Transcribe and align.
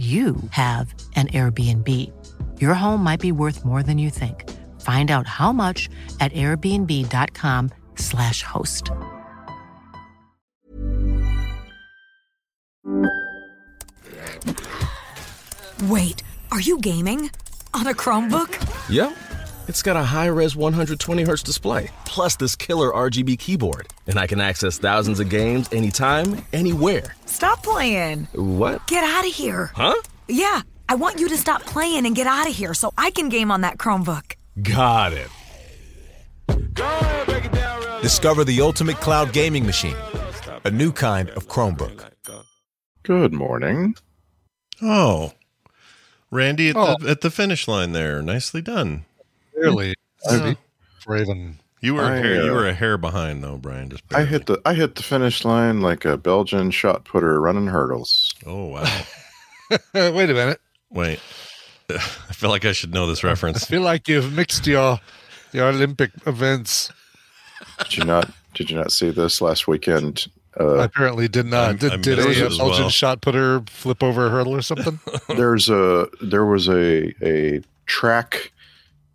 you 0.00 0.36
have 0.52 0.94
an 1.14 1.26
Airbnb. 1.28 1.86
Your 2.58 2.72
home 2.72 3.04
might 3.04 3.20
be 3.20 3.32
worth 3.32 3.66
more 3.66 3.82
than 3.82 3.98
you 3.98 4.08
think. 4.08 4.48
Find 4.80 5.10
out 5.10 5.26
how 5.26 5.52
much 5.52 5.90
at 6.20 6.32
airbnb.com/slash 6.32 8.42
host. 8.42 8.90
Wait, 15.84 16.22
are 16.50 16.60
you 16.60 16.78
gaming? 16.78 17.30
On 17.74 17.86
a 17.86 17.94
Chromebook? 17.94 18.48
Yep. 18.88 19.14
It's 19.68 19.82
got 19.82 19.96
a 19.96 20.02
high 20.02 20.26
res 20.26 20.56
120 20.56 21.24
hertz 21.24 21.42
display, 21.42 21.90
plus 22.06 22.36
this 22.36 22.56
killer 22.56 22.90
RGB 22.90 23.38
keyboard. 23.38 23.88
And 24.06 24.18
I 24.18 24.26
can 24.26 24.40
access 24.40 24.78
thousands 24.78 25.20
of 25.20 25.28
games 25.28 25.68
anytime, 25.72 26.42
anywhere. 26.54 27.16
Stop 27.30 27.62
playing. 27.62 28.26
What? 28.32 28.84
Get 28.88 29.04
out 29.04 29.24
of 29.24 29.32
here. 29.32 29.70
Huh? 29.74 29.94
Yeah, 30.26 30.62
I 30.88 30.96
want 30.96 31.20
you 31.20 31.28
to 31.28 31.36
stop 31.36 31.62
playing 31.62 32.04
and 32.04 32.14
get 32.14 32.26
out 32.26 32.48
of 32.48 32.54
here 32.54 32.74
so 32.74 32.92
I 32.98 33.12
can 33.12 33.28
game 33.28 33.52
on 33.52 33.60
that 33.60 33.78
Chromebook. 33.78 34.34
Got 34.60 35.12
it. 35.12 35.28
Discover 38.02 38.44
the 38.44 38.60
ultimate 38.60 38.96
cloud 38.96 39.32
gaming 39.32 39.64
machine, 39.64 39.96
a 40.64 40.70
new 40.72 40.90
kind 40.90 41.30
of 41.30 41.46
Chromebook. 41.46 42.10
Good 43.04 43.32
morning. 43.32 43.94
Oh, 44.82 45.32
Randy 46.32 46.70
at, 46.70 46.76
Oh. 46.76 46.96
The, 46.98 47.10
at 47.10 47.20
the 47.20 47.30
finish 47.30 47.68
line 47.68 47.92
there. 47.92 48.20
Nicely 48.22 48.60
done. 48.60 49.04
Really? 49.54 49.94
Yeah. 50.28 50.54
For 51.04 51.16
even 51.16 51.60
You 51.82 51.94
were 51.94 52.02
a 52.02 52.10
I, 52.12 52.16
hair, 52.16 52.44
you 52.44 52.50
uh, 52.50 52.54
were 52.54 52.68
a 52.68 52.74
hair 52.74 52.98
behind 52.98 53.42
though, 53.42 53.56
Brian. 53.56 53.88
Just 53.90 54.02
I 54.14 54.24
hit 54.24 54.46
the 54.46 54.60
I 54.66 54.74
hit 54.74 54.96
the 54.96 55.02
finish 55.02 55.44
line 55.44 55.80
like 55.80 56.04
a 56.04 56.16
Belgian 56.16 56.70
shot 56.70 57.04
putter 57.04 57.40
running 57.40 57.68
hurdles. 57.68 58.34
Oh 58.46 58.66
wow! 58.66 59.02
wait 59.94 60.30
a 60.30 60.34
minute. 60.34 60.60
Wait, 60.90 61.20
I 61.90 61.98
feel 62.32 62.50
like 62.50 62.64
I 62.64 62.72
should 62.72 62.92
know 62.92 63.06
this 63.06 63.24
reference. 63.24 63.62
I 63.62 63.66
feel 63.66 63.82
like 63.82 64.08
you've 64.08 64.32
mixed 64.32 64.66
your 64.66 65.00
your 65.52 65.68
Olympic 65.68 66.10
events. 66.26 66.92
Did 67.78 67.96
you 67.96 68.04
not 68.04 68.30
did 68.54 68.70
you 68.70 68.76
not 68.76 68.92
see 68.92 69.10
this 69.10 69.40
last 69.40 69.66
weekend? 69.66 70.26
I 70.58 70.62
Uh, 70.64 70.66
apparently 70.82 71.28
did 71.28 71.46
not. 71.46 71.70
I- 71.70 71.72
did 71.74 71.92
I 71.92 71.96
did 71.96 72.18
a, 72.18 72.24
Belgian 72.24 72.58
well. 72.82 72.90
shot 72.90 73.20
putter 73.22 73.62
flip 73.68 74.02
over 74.02 74.26
a 74.26 74.30
hurdle 74.30 74.54
or 74.54 74.62
something? 74.62 74.98
there's 75.28 75.70
a 75.70 76.08
there 76.20 76.44
was 76.44 76.68
a 76.68 77.14
a 77.24 77.62
track 77.86 78.52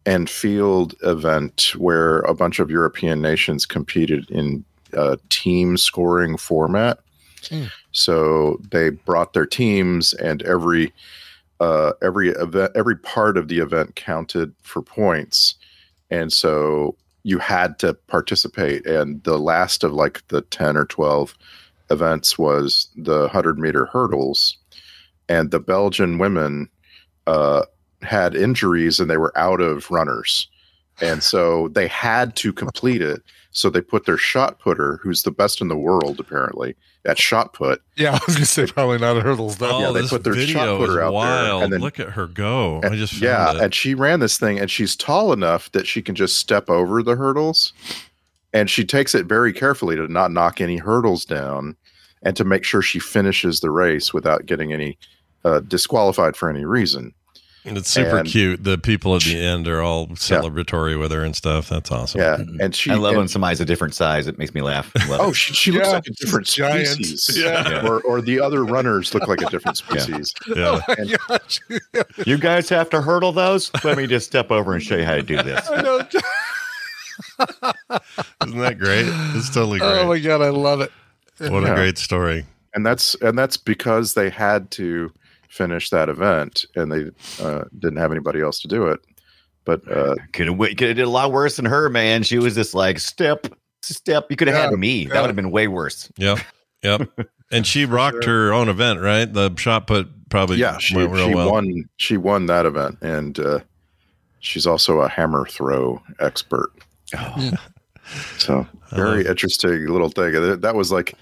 and 0.05 0.29
field 0.29 0.93
event 1.03 1.73
where 1.77 2.19
a 2.19 2.33
bunch 2.33 2.59
of 2.59 2.69
European 2.69 3.21
nations 3.21 3.65
competed 3.65 4.29
in 4.29 4.63
a 4.93 5.17
team 5.29 5.77
scoring 5.77 6.37
format. 6.37 6.99
Hmm. 7.49 7.65
So 7.91 8.59
they 8.71 8.89
brought 8.89 9.33
their 9.33 9.45
teams, 9.45 10.13
and 10.13 10.41
every 10.43 10.93
uh, 11.59 11.93
every 12.01 12.29
event, 12.29 12.71
every 12.75 12.97
part 12.97 13.37
of 13.37 13.47
the 13.47 13.59
event 13.59 13.95
counted 13.95 14.53
for 14.61 14.81
points, 14.81 15.55
and 16.09 16.33
so 16.33 16.95
you 17.23 17.39
had 17.39 17.79
to 17.79 17.93
participate. 17.93 18.85
And 18.85 19.23
the 19.23 19.37
last 19.37 19.83
of 19.83 19.93
like 19.93 20.27
the 20.27 20.41
ten 20.41 20.75
or 20.75 20.85
twelve 20.85 21.35
events 21.89 22.37
was 22.37 22.89
the 22.95 23.29
hundred 23.29 23.59
meter 23.59 23.85
hurdles, 23.85 24.57
and 25.29 25.51
the 25.51 25.59
Belgian 25.59 26.17
women 26.17 26.67
uh, 27.27 27.63
had 28.05 28.35
injuries 28.35 28.99
and 28.99 29.09
they 29.09 29.17
were 29.17 29.37
out 29.37 29.61
of 29.61 29.89
runners. 29.91 30.47
And 31.01 31.21
so 31.21 31.67
they 31.69 31.87
had 31.87 32.35
to 32.37 32.53
complete 32.53 33.01
it. 33.01 33.21
So 33.51 33.69
they 33.69 33.81
put 33.81 34.05
their 34.05 34.17
shot 34.17 34.59
putter, 34.59 34.97
who's 35.01 35.23
the 35.23 35.31
best 35.31 35.61
in 35.61 35.67
the 35.69 35.77
world 35.77 36.19
apparently 36.19 36.75
at 37.05 37.19
shot 37.19 37.53
put. 37.53 37.81
yeah, 37.95 38.11
I 38.13 38.19
was 38.25 38.35
gonna 38.35 38.45
say 38.45 38.65
probably 38.65 38.97
not 38.97 39.15
a 39.17 39.21
hurdles 39.21 39.57
though. 39.57 39.77
Oh, 39.77 39.79
yeah, 39.79 39.91
they 39.91 40.01
this 40.01 40.09
put 40.09 40.23
their 40.23 40.33
video 40.33 40.53
shot 40.55 40.79
putter 40.79 40.93
is 40.93 40.97
out 40.97 41.11
there, 41.21 41.63
and 41.63 41.71
then- 41.73 41.79
Look 41.81 41.99
at 41.99 42.09
her 42.09 42.27
go! 42.27 42.81
I 42.83 42.89
just 42.89 43.13
found 43.13 43.23
yeah, 43.23 43.51
it. 43.51 43.61
and 43.61 43.73
she 43.73 43.93
ran 43.93 44.19
this 44.19 44.37
thing, 44.37 44.59
and 44.59 44.69
she's 44.69 44.95
tall 44.95 45.31
enough 45.31 45.71
that 45.73 45.87
she 45.87 46.01
can 46.01 46.15
just 46.15 46.37
step 46.37 46.69
over 46.69 47.03
the 47.03 47.15
hurdles, 47.15 47.73
and 48.53 48.69
she 48.69 48.83
takes 48.83 49.13
it 49.15 49.25
very 49.27 49.53
carefully 49.53 49.95
to 49.95 50.07
not 50.07 50.31
knock 50.31 50.59
any 50.59 50.77
hurdles 50.77 51.25
down, 51.25 51.75
and 52.23 52.35
to 52.35 52.43
make 52.43 52.63
sure 52.63 52.81
she 52.81 52.99
finishes 52.99 53.59
the 53.59 53.71
race 53.71 54.13
without 54.13 54.45
getting 54.47 54.73
any 54.73 54.97
uh, 55.43 55.59
disqualified 55.59 56.35
for 56.35 56.49
any 56.49 56.65
reason. 56.65 57.13
And 57.65 57.77
it's 57.79 57.89
super 57.89 58.19
and- 58.19 58.27
cute. 58.27 58.63
The 58.63 58.77
people 58.77 59.15
at 59.15 59.23
the 59.23 59.39
end 59.39 59.67
are 59.67 59.81
all 59.81 60.07
celebratory 60.09 60.99
with 60.99 61.11
her 61.11 61.23
and 61.23 61.35
stuff. 61.35 61.67
That's 61.69 61.91
awesome. 61.91 62.21
Yeah, 62.21 62.37
mm-hmm. 62.37 62.61
and 62.61 62.75
she 62.75 62.91
I 62.91 62.95
love 62.95 63.11
and- 63.13 63.17
when 63.17 63.27
somebody's 63.27 63.59
a 63.59 63.65
different 63.65 63.95
size. 63.95 64.27
It 64.27 64.37
makes 64.37 64.53
me 64.53 64.61
laugh. 64.61 64.91
Love 65.09 65.19
Oh, 65.21 65.29
it. 65.29 65.35
she, 65.35 65.53
she 65.53 65.71
looks 65.71 65.87
Yeah, 65.87 65.93
like 65.93 66.07
a 66.07 66.11
different 66.11 66.45
giant. 66.47 66.87
species. 66.89 67.37
Yeah. 67.41 67.85
Or, 67.87 68.01
or 68.01 68.21
the 68.21 68.39
other 68.39 68.63
runners 68.63 69.13
look 69.15 69.27
like 69.27 69.41
a 69.41 69.49
different 69.49 69.77
species. 69.77 70.33
Yeah. 70.47 70.79
Oh 70.87 70.95
my 70.95 71.17
gosh. 71.27 71.59
you 72.27 72.37
guys 72.37 72.69
have 72.69 72.89
to 72.91 73.01
hurdle 73.01 73.31
those. 73.31 73.71
Let 73.83 73.97
me 73.97 74.05
just 74.07 74.27
step 74.27 74.51
over 74.51 74.73
and 74.73 74.83
show 74.83 74.95
you 74.97 75.05
how 75.05 75.15
to 75.15 75.23
do 75.23 75.41
this. 75.41 75.67
I 75.69 75.81
know. 75.81 75.97
Isn't 78.45 78.59
that 78.59 78.77
great? 78.77 79.05
It's 79.35 79.49
totally 79.53 79.79
oh 79.81 79.89
great. 79.89 80.01
Oh 80.01 80.07
my 80.07 80.19
god, 80.19 80.41
I 80.41 80.49
love 80.49 80.81
it. 80.81 80.91
what 81.39 81.63
a 81.63 81.73
great 81.73 81.97
story. 81.97 82.45
And 82.73 82.85
that's 82.85 83.15
and 83.15 83.37
that's 83.37 83.57
because 83.57 84.13
they 84.13 84.29
had 84.29 84.69
to 84.71 85.11
finish 85.55 85.89
that 85.89 86.09
event 86.09 86.65
and 86.75 86.91
they 86.91 87.05
uh, 87.43 87.63
didn't 87.79 87.97
have 87.97 88.11
anybody 88.11 88.41
else 88.41 88.59
to 88.61 88.67
do 88.67 88.87
it. 88.87 88.99
But 89.63 89.89
uh, 89.89 90.15
Could 90.33 90.47
have 90.47 90.57
could 90.59 90.81
have 90.89 90.95
did 90.97 90.99
a 90.99 91.09
lot 91.09 91.31
worse 91.31 91.55
than 91.55 91.65
her, 91.65 91.89
man. 91.89 92.23
She 92.23 92.37
was 92.37 92.53
just 92.55 92.73
like 92.75 92.99
step, 92.99 93.47
step. 93.81 94.27
You 94.29 94.35
could 94.35 94.47
have 94.49 94.57
Yeah, 94.57 94.69
had 94.69 94.77
me. 94.79 95.05
That 95.05 95.21
would 95.21 95.27
have 95.27 95.35
been 95.35 95.49
way 95.51 95.67
worse. 95.67 96.11
Yep. 96.17 96.39
Yep. 96.83 97.09
and 97.51 97.65
she 97.65 97.85
rocked 97.85 98.25
her 98.25 98.53
own 98.53 98.69
event, 98.69 98.99
right? 99.01 99.25
The 99.31 99.55
shot 99.55 99.87
put 99.87 100.07
probably 100.29 100.57
yeah, 100.57 100.77
she, 100.77 100.95
went 100.97 101.11
real 101.11 101.29
she 101.29 101.33
well. 101.35 101.51
won 101.51 101.89
she 101.97 102.17
won 102.17 102.45
that 102.47 102.65
event 102.65 102.97
and 103.01 103.39
uh, 103.39 103.59
she's 104.39 104.67
also 104.67 104.99
a 104.99 105.09
hammer 105.09 105.45
throw 105.49 106.01
expert. 106.19 106.71
Oh. 107.17 107.51
So 108.37 108.67
very 108.91 109.23
love- 109.23 109.31
interesting 109.31 109.87
little 109.87 110.09
thing. 110.09 110.33
That- 110.33 110.61
That 110.61 110.75
was 110.75 110.91
like, 110.91 111.15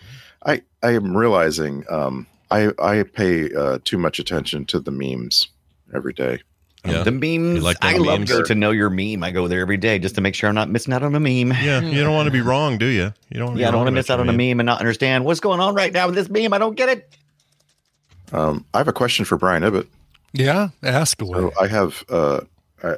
I 0.46 0.62
I 0.82 0.92
am 0.96 1.16
realizing 1.16 1.86
um, 1.90 2.28
I 2.54 2.72
I 2.80 3.04
pay 3.04 3.54
uh, 3.54 3.80
too 3.84 3.98
much 3.98 4.20
attention 4.20 4.66
to 4.66 4.80
the 4.80 4.92
memes 4.92 5.48
every 5.94 6.14
day. 6.14 6.40
Yeah. 6.86 7.04
The 7.04 7.12
memes. 7.12 7.64
like 7.64 7.80
the 7.80 7.88
I 7.88 7.94
love 7.94 8.20
memes? 8.20 8.30
go 8.30 8.44
to 8.44 8.56
know 8.56 8.72
your 8.72 8.90
meme. 8.90 9.24
I 9.24 9.32
go 9.32 9.48
there 9.48 9.62
every 9.62 9.78
day 9.78 10.00
just 10.00 10.16
to 10.16 10.22
make 10.22 10.36
sure 10.36 10.50
I'm 10.50 10.56
not 10.56 10.70
missing 10.70 10.94
out 10.94 11.02
on 11.02 11.16
a 11.16 11.20
meme. 11.20 11.54
Yeah, 11.64 11.82
you 11.82 12.04
don't 12.04 12.14
want 12.14 12.28
to 12.28 12.32
be 12.32 12.42
wrong, 12.42 12.78
do 12.78 12.86
you? 12.86 13.14
You 13.30 13.40
don't. 13.40 13.58
Yeah, 13.58 13.70
I 13.70 13.72
don't 13.72 13.80
want 13.80 13.88
to 13.88 13.94
miss 13.94 14.10
out 14.10 14.20
on 14.20 14.26
your 14.28 14.36
a 14.36 14.38
meme 14.38 14.60
and 14.60 14.66
not 14.66 14.80
understand 14.80 15.26
what's 15.26 15.40
going 15.40 15.62
on 15.62 15.74
right 15.74 15.94
now 15.94 16.08
with 16.08 16.16
this 16.16 16.30
meme. 16.30 16.54
I 16.54 16.58
don't 16.58 16.76
get 16.76 16.90
it. 16.90 17.18
Um, 18.34 18.66
I 18.74 18.80
have 18.80 18.88
a 18.88 18.94
question 18.94 19.26
for 19.26 19.38
Brian 19.38 19.64
Ibbott. 19.64 19.88
Yeah, 20.34 20.70
ask 20.82 21.22
away. 21.22 21.38
So 21.38 21.54
I 21.60 21.68
have, 21.68 22.04
uh, 22.10 22.42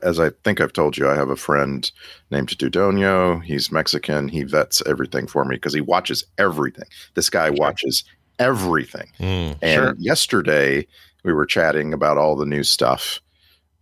as 0.01 0.19
I 0.19 0.29
think 0.43 0.61
I've 0.61 0.73
told 0.73 0.97
you, 0.97 1.09
I 1.09 1.15
have 1.15 1.29
a 1.29 1.35
friend 1.35 1.89
named 2.31 2.49
Dudonio. 2.57 3.43
He's 3.43 3.71
Mexican. 3.71 4.29
He 4.29 4.43
vets 4.43 4.81
everything 4.85 5.27
for 5.27 5.45
me 5.45 5.57
because 5.57 5.73
he 5.73 5.81
watches 5.81 6.25
everything. 6.37 6.87
This 7.13 7.29
guy 7.29 7.49
watches 7.49 8.05
everything. 8.39 9.07
Mm. 9.19 9.57
And 9.61 9.73
Sure. 9.83 9.95
yesterday 9.99 10.87
we 11.23 11.33
were 11.33 11.45
chatting 11.45 11.93
about 11.93 12.17
all 12.17 12.35
the 12.35 12.45
new 12.45 12.63
stuff, 12.63 13.19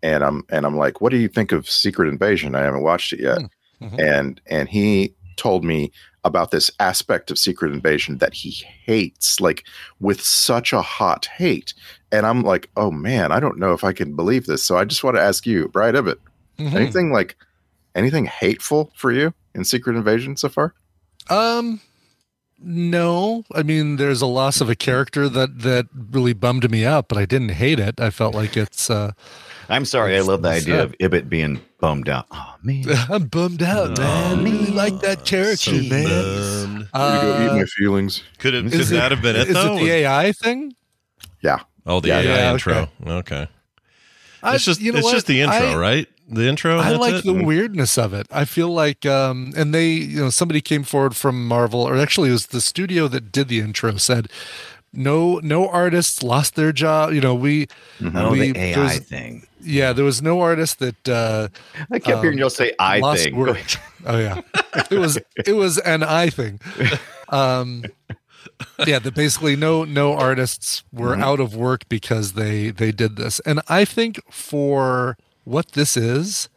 and 0.02 0.24
I'm 0.24 0.44
and 0.50 0.66
I'm 0.66 0.78
like, 0.78 1.02
"What 1.02 1.12
do 1.12 1.18
you 1.18 1.28
think 1.28 1.52
of 1.52 1.70
Secret 1.70 2.08
Invasion? 2.10 2.56
I 2.56 2.62
haven't 2.62 2.84
watched 2.84 3.14
it 3.14 3.20
yet." 3.20 3.40
Mhm. 3.82 4.00
And 4.00 4.42
and 4.48 4.70
he 4.70 5.14
told 5.36 5.64
me 5.64 5.92
about 6.26 6.52
this 6.52 6.72
aspect 6.80 7.30
of 7.32 7.38
Secret 7.38 7.74
Invasion 7.74 8.20
that 8.20 8.34
he 8.34 8.52
hates, 8.86 9.42
like 9.42 9.66
with 10.00 10.22
such 10.22 10.72
a 10.72 10.82
hot 10.82 11.26
hate. 11.26 11.74
And 12.14 12.26
I'm 12.26 12.44
like, 12.44 12.70
"Oh 12.78 12.92
man, 12.92 13.32
I 13.32 13.40
don't 13.42 13.58
know 13.58 13.74
if 13.74 13.84
I 13.84 13.92
can 13.92 14.16
believe 14.16 14.46
this." 14.46 14.64
So 14.64 14.78
I 14.78 14.86
just 14.86 15.04
want 15.04 15.18
to 15.18 15.22
ask 15.22 15.46
you, 15.46 15.68
Brian 15.68 15.96
Ibbott, 15.96 16.20
Mhm. 16.60 16.74
anything 16.76 17.12
like 17.12 17.36
anything 17.96 18.26
hateful 18.26 18.92
for 18.96 19.12
you 19.12 19.34
in 19.54 19.64
Secret 19.66 19.96
Invasion 19.98 20.38
so 20.38 20.48
far? 20.50 20.74
Um, 21.30 21.80
No, 22.66 23.44
I 23.54 23.62
mean, 23.64 23.98
there's 23.98 24.22
a 24.22 24.26
loss 24.26 24.62
of 24.62 24.70
a 24.70 24.76
character 24.76 25.28
that 25.30 25.60
that 25.60 25.88
really 26.12 26.34
bummed 26.34 26.70
me 26.72 26.86
out, 26.86 27.08
but 27.10 27.18
I 27.18 27.26
didn't 27.26 27.50
hate 27.50 27.80
it. 27.80 28.00
I 28.00 28.10
felt 28.10 28.34
like 28.34 28.56
it's. 28.56 28.90
uh 28.90 29.12
I'm 29.70 29.86
sorry. 29.86 30.16
I 30.18 30.22
love 30.22 30.42
the 30.42 30.50
idea 30.50 30.76
sad. 30.76 30.84
of 30.86 30.96
Ibbott 31.00 31.30
being 31.30 31.62
bummed 31.80 32.08
out. 32.10 32.26
Oh 32.32 32.56
man, 32.64 32.86
I'm 33.10 33.26
bummed 33.28 33.64
out, 33.64 33.98
man. 33.98 34.40
I 34.40 34.44
really 34.44 34.72
like 34.72 35.00
that 35.02 35.26
character, 35.26 35.72
So 35.72 35.90
man. 35.90 36.04
bummed. 36.06 36.90
I'm 36.94 37.16
gonna 37.18 37.22
go 37.22 37.44
eat 37.46 37.50
Uh, 37.50 37.56
my 37.58 37.66
feelings. 37.66 38.24
Could 38.40 38.54
it? 38.54 38.64
Could 38.72 38.80
is 38.80 38.90
that 38.90 39.12
have 39.12 39.22
been 39.22 39.36
it 39.36 39.48
Is 39.50 39.54
though? 39.56 39.76
it 39.78 39.80
the 39.82 39.92
AI 39.92 40.32
thing? 40.32 40.74
Yeah. 41.42 41.60
oh, 41.86 42.00
the 42.00 42.08
Yeah, 42.10 42.20
AI 42.20 42.24
yeah, 42.24 42.52
intro. 42.54 42.88
Okay. 43.06 43.48
I- 44.42 44.56
It's 44.56 44.66
just 44.66 44.80
you 44.82 44.92
know 44.92 45.00
it's 45.00 45.06
what? 45.06 45.14
just 45.14 45.28
the 45.28 45.42
intro, 45.42 45.58
I- 45.72 45.76
right? 45.76 46.08
The 46.34 46.48
intro. 46.48 46.78
I 46.80 46.92
like 46.92 47.16
it? 47.16 47.26
the 47.26 47.34
weirdness 47.34 47.98
of 47.98 48.14
it. 48.14 48.28
I 48.32 48.46
feel 48.46 48.70
like, 48.70 49.06
um, 49.06 49.54
and 49.56 49.74
they, 49.74 49.90
you 49.92 50.20
know, 50.22 50.30
somebody 50.30 50.62
came 50.62 50.84
forward 50.84 51.16
from 51.16 51.48
Marvel, 51.48 51.82
or 51.82 51.96
actually, 51.98 52.30
it 52.30 52.34
was 52.34 52.48
the 52.48 52.62
studio 52.62 53.08
that 53.10 53.32
did 53.32 53.48
the 53.48 53.60
intro. 53.60 53.98
Said, 53.98 54.30
no, 54.92 55.40
no 55.44 55.68
artists 55.70 56.24
lost 56.24 56.56
their 56.56 56.72
job. 56.72 57.14
You 57.14 57.22
know, 57.22 57.36
we, 57.36 57.68
oh, 58.16 58.32
we 58.32 58.52
the 58.52 58.60
AI 58.60 58.76
there's- 58.76 59.00
thing. 59.00 59.48
yeah, 59.62 59.94
there 59.94 60.06
was 60.06 60.22
no 60.22 60.40
artist 60.42 60.80
that 60.80 61.10
uh, 61.10 61.48
I 61.92 62.00
kept 62.00 62.22
hearing 62.22 62.36
um, 62.38 62.40
y'all 62.40 62.50
say 62.50 62.74
"I 62.80 63.00
lost 63.00 63.24
thing." 63.24 63.36
work. 63.36 63.58
Oh 64.06 64.18
yeah, 64.20 64.42
it 64.92 64.98
was 65.00 65.18
it 65.48 65.54
was 65.56 65.78
an 65.78 66.04
I 66.04 66.30
thing. 66.30 66.60
Um, 67.30 67.86
yeah, 68.86 69.00
that 69.00 69.16
basically 69.16 69.56
no 69.56 69.86
no 69.86 70.14
artists 70.14 70.84
were 70.92 71.14
Mm-hmm. 71.14 71.24
out 71.24 71.40
of 71.40 71.56
work 71.56 71.88
because 71.90 72.34
they 72.34 72.70
they 72.72 72.92
did 72.92 73.16
this, 73.16 73.40
and 73.46 73.62
I 73.70 73.86
think 73.86 74.20
for 74.30 75.16
what 75.44 75.72
this 75.74 75.96
is, 75.98 76.50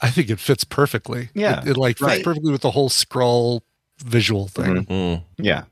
I 0.00 0.10
think 0.10 0.30
it 0.30 0.40
fits 0.40 0.64
perfectly. 0.64 1.30
Yeah, 1.34 1.60
it, 1.62 1.68
it 1.68 1.76
like 1.76 1.98
fits 1.98 2.06
right. 2.08 2.24
perfectly 2.24 2.52
with 2.52 2.62
the 2.62 2.70
whole 2.70 2.88
scroll 2.88 3.62
visual 3.98 4.48
thing. 4.48 4.84
Mm. 4.86 5.22
Yeah, 5.38 5.64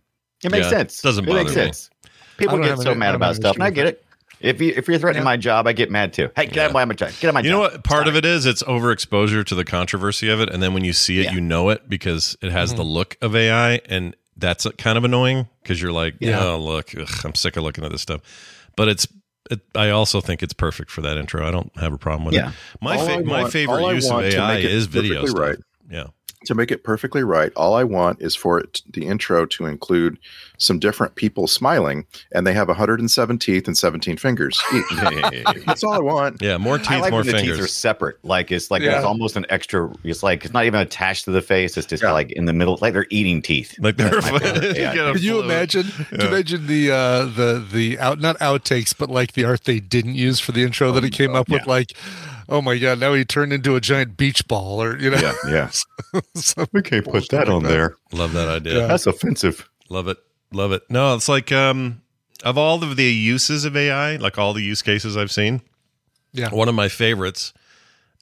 it 0.45 0.51
makes 0.53 0.65
Yeah, 0.67 0.71
sense. 0.71 1.03
doesn't 1.03 1.29
it 1.29 1.33
makes 1.33 1.51
me. 1.51 1.55
sense. 1.55 1.91
People 2.37 2.59
get 2.59 2.79
so 2.79 2.93
an- 2.93 2.99
mad 2.99 3.15
about 3.15 3.37
stuff, 3.37 3.57
and 3.57 3.63
I 3.65 3.71
get 3.71 3.87
it. 3.87 4.05
If 4.41 4.59
you 4.63 4.73
if 4.75 4.89
you're 4.89 4.99
threatening 4.99 5.25
my 5.25 5.37
job, 5.37 5.67
I 5.67 5.75
get 5.75 5.91
mad 5.91 6.15
too. 6.15 6.31
Hey, 6.35 6.47
get 6.47 6.59
out 6.59 6.67
of 6.75 6.89
my 6.89 6.95
job. 6.95 7.11
Get 7.21 7.25
out 7.25 7.29
of 7.29 7.35
my 7.35 7.41
job. 7.43 7.45
You 7.45 7.51
know 7.51 7.59
what? 7.61 7.85
Part 7.85 8.09
of 8.09 8.17
it 8.17 8.25
is 8.25 8.47
it's 8.47 8.63
overexposure 8.63 9.45
to 9.45 9.55
the 9.55 9.65
controversy 9.67 10.31
of 10.31 10.41
it, 10.41 10.49
and 10.49 10.63
then 10.63 10.73
when 10.73 10.83
you 10.83 10.95
see 10.95 11.21
it, 11.21 11.25
Yeah. 11.27 11.33
you 11.33 11.41
know 11.43 11.69
it 11.69 11.89
because 11.91 12.39
it 12.41 12.51
has 12.51 12.71
Mm-hmm. 12.71 12.77
the 12.79 12.85
look 12.85 13.19
of 13.21 13.37
AI, 13.37 13.81
and 13.87 14.17
that's 14.39 14.67
kind 14.79 14.97
of 14.97 15.05
annoying 15.05 15.47
because 15.63 15.83
you're 15.83 15.93
like, 15.93 16.15
Yeah. 16.21 16.43
oh 16.43 16.59
look, 16.59 16.95
ugh, 16.99 17.09
I'm 17.25 17.35
sick 17.35 17.59
of 17.59 17.65
looking 17.65 17.85
at 17.85 17.91
this 17.93 18.01
stuff. 18.01 18.23
But 18.77 18.89
it's, 18.89 19.07
it, 19.51 19.61
I 19.75 19.91
also 19.91 20.21
think 20.21 20.43
it's 20.43 20.53
perfect 20.53 20.91
for 20.91 21.01
that 21.03 21.17
intro. 21.19 21.47
I 21.47 21.51
don't 21.51 21.71
have 21.79 21.93
a 21.93 21.99
problem 21.99 22.25
with 22.25 22.35
Yeah. 22.35 22.51
it. 22.51 22.55
My 22.81 22.97
fa- 22.97 23.13
I 23.15 23.23
my 23.23 23.51
favorite 23.51 23.95
use 23.95 24.11
of 24.11 24.21
AI 24.21 24.59
is 24.59 24.87
video 24.87 25.25
stuff. 25.27 25.39
right. 25.39 25.57
Yeah, 25.91 26.05
To 26.47 26.55
make 26.55 26.71
it 26.71 26.85
perfectly 26.85 27.23
right, 27.23 27.53
all 27.55 27.75
I 27.75 27.85
want 27.85 28.23
is 28.23 28.35
for 28.35 28.59
it, 28.59 28.81
the 28.91 29.07
intro 29.07 29.45
to 29.45 29.67
include 29.67 30.17
some 30.57 30.79
different 30.79 31.15
people 31.15 31.47
smiling, 31.47 32.07
and 32.33 32.47
they 32.47 32.55
have 32.55 32.69
107 32.69 33.39
teeth 33.39 33.67
and 33.67 33.77
17 33.77 34.17
fingers. 34.17 34.59
each. 34.75 35.65
That's 35.67 35.85
all 35.85 35.93
I 35.93 35.99
want. 35.99 36.41
yeah, 36.41 36.57
more 36.57 36.77
I 36.77 36.79
teeth, 36.79 37.01
like 37.03 37.11
more 37.11 37.21
when 37.21 37.27
the 37.27 37.33
fingers. 37.33 37.57
teeth 37.59 37.65
are 37.65 37.69
separate. 37.69 38.25
Like 38.25 38.51
it's 38.51 38.71
like 38.71 38.81
Yeah. 38.83 38.97
it's 38.97 39.05
almost 39.05 39.37
an 39.37 39.45
extra. 39.51 39.93
It's 40.03 40.23
like 40.23 40.47
it's 40.47 40.55
not 40.55 40.65
even 40.65 40.81
attached 40.81 41.27
to 41.27 41.31
the 41.31 41.43
face. 41.43 41.77
It's 41.77 41.87
just 41.87 42.03
Yeah. 42.03 42.13
like 42.13 42.33
in 42.33 42.47
the 42.47 42.55
middle, 42.55 42.79
like 42.81 42.95
they're 42.95 43.07
eating 43.11 43.43
teeth. 43.43 43.75
like 43.79 43.99
they're 43.99 44.09
That's 44.09 44.33
my 44.33 44.39
favorite. 44.39 44.77
you 44.77 44.83
Yeah. 44.83 44.95
get 44.95 45.17
a 45.17 45.21
you 45.21 45.41
imagine? 45.43 45.87
Yeah. 46.11 46.27
imagine 46.29 46.67
the 46.67 46.91
uh, 46.91 47.25
the 47.27 47.67
the 47.71 47.99
out 47.99 48.19
not 48.19 48.39
outtakes, 48.39 48.97
but 48.97 49.11
like 49.11 49.33
the 49.35 49.45
art 49.45 49.65
they 49.65 49.79
didn't 49.79 50.15
use 50.15 50.41
for 50.41 50.53
the 50.53 50.63
intro 50.63 50.91
that 50.93 51.05
he 51.05 51.11
came 51.11 51.35
up 51.35 51.51
with? 51.51 51.67
Like, 51.67 51.93
oh 52.51 52.61
my 52.61 52.77
god, 52.79 52.99
now 53.01 53.15
he 53.15 53.25
turned 53.25 53.53
into 53.53 53.77
a 53.77 53.81
giant 53.81 54.17
beach 54.17 54.47
ball, 54.49 54.83
or 54.83 54.99
you 54.99 55.11
know, 55.11 55.17
Yeah, 55.19 55.71
yeah. 56.13 56.21
some 56.35 56.67
We 56.73 56.83
can't 56.83 57.05
put 57.05 57.29
that 57.31 57.49
on 57.49 57.63
there. 57.63 57.97
Love 58.13 58.33
that 58.35 58.49
idea. 58.49 58.81
Yeah. 58.81 58.87
That's 58.89 59.07
offensive. 59.07 59.69
Love 59.89 60.09
it. 60.09 60.19
Love 60.53 60.73
it. 60.73 60.83
No, 60.91 61.15
it's 61.15 61.29
like 61.29 61.51
um 61.53 62.03
of 62.45 62.59
all 62.59 62.83
of 62.83 62.97
the 62.97 63.05
uses 63.05 63.65
of 63.65 63.77
AI, 63.77 64.17
like 64.17 64.39
all 64.39 64.53
the 64.53 64.63
use 64.63 64.83
cases 64.83 65.17
I've 65.17 65.31
seen, 65.31 65.61
Yeah. 66.33 66.51
one 66.51 66.69
of 66.69 66.75
my 66.75 66.89
favorites 66.89 67.53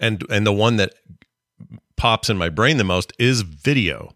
and 0.01 0.25
and 0.31 0.47
the 0.47 0.53
one 0.53 0.77
that 0.77 0.95
pops 1.97 2.29
in 2.31 2.37
my 2.37 2.49
brain 2.49 2.77
the 2.77 2.85
most 2.85 3.13
is 3.19 3.43
video. 3.43 4.15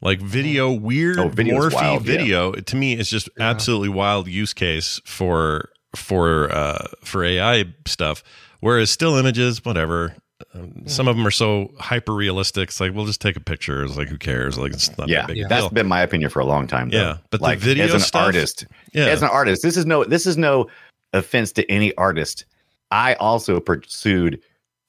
Like 0.00 0.20
video 0.20 0.72
weird 0.72 1.18
Oh, 1.18 1.28
video's 1.28 1.60
morphy 1.72 1.76
wild, 1.76 2.04
yeah. 2.06 2.12
video 2.12 2.52
to 2.52 2.76
me 2.76 2.94
is 2.98 3.08
just 3.08 3.28
absolutely 3.38 3.88
wild 3.88 4.26
use 4.28 4.52
case 4.52 5.00
for 5.04 5.70
for 5.94 6.52
uh 6.52 6.86
for 7.04 7.22
AI 7.24 7.66
stuff. 7.86 8.24
Whereas 8.62 8.90
still 8.90 9.16
images, 9.16 9.64
whatever. 9.64 10.14
Um, 10.54 10.86
Some 10.86 11.06
of 11.08 11.16
them 11.16 11.26
are 11.26 11.30
so 11.32 11.70
hyper 11.78 12.14
realistic. 12.14 12.68
It's 12.70 12.80
like, 12.80 12.92
we'll 12.94 13.06
just 13.06 13.20
take 13.20 13.36
a 13.36 13.40
picture. 13.40 13.84
It's 13.84 13.96
like, 13.96 14.08
who 14.08 14.16
cares? 14.18 14.56
Like, 14.58 14.72
it's 14.72 14.96
not 14.96 15.08
Yeah, 15.08 15.22
that 15.26 15.26
big 15.34 15.44
a 15.44 15.48
that's 15.48 15.62
deal. 15.62 15.70
been 15.70 15.86
my 15.88 16.00
opinion 16.02 16.30
for 16.30 16.40
a 16.40 16.44
long 16.46 16.66
time. 16.66 16.88
Though. 16.90 16.96
Yeah, 16.98 17.16
but 17.30 17.38
the 17.40 17.44
like 17.44 17.58
video 17.58 17.84
as 17.84 17.92
an 17.94 18.00
stuff- 18.00 18.24
artist, 18.26 18.66
Yeah. 18.92 19.06
as 19.06 19.22
an 19.22 19.28
artist, 19.30 19.62
this 19.62 19.76
is 19.76 19.84
no 19.84 20.04
this 20.04 20.26
is 20.26 20.36
no 20.36 20.68
offense 21.12 21.52
to 21.52 21.70
any 21.70 21.94
artist. 21.96 22.44
I 22.90 23.14
also 23.14 23.60
pursued 23.60 24.40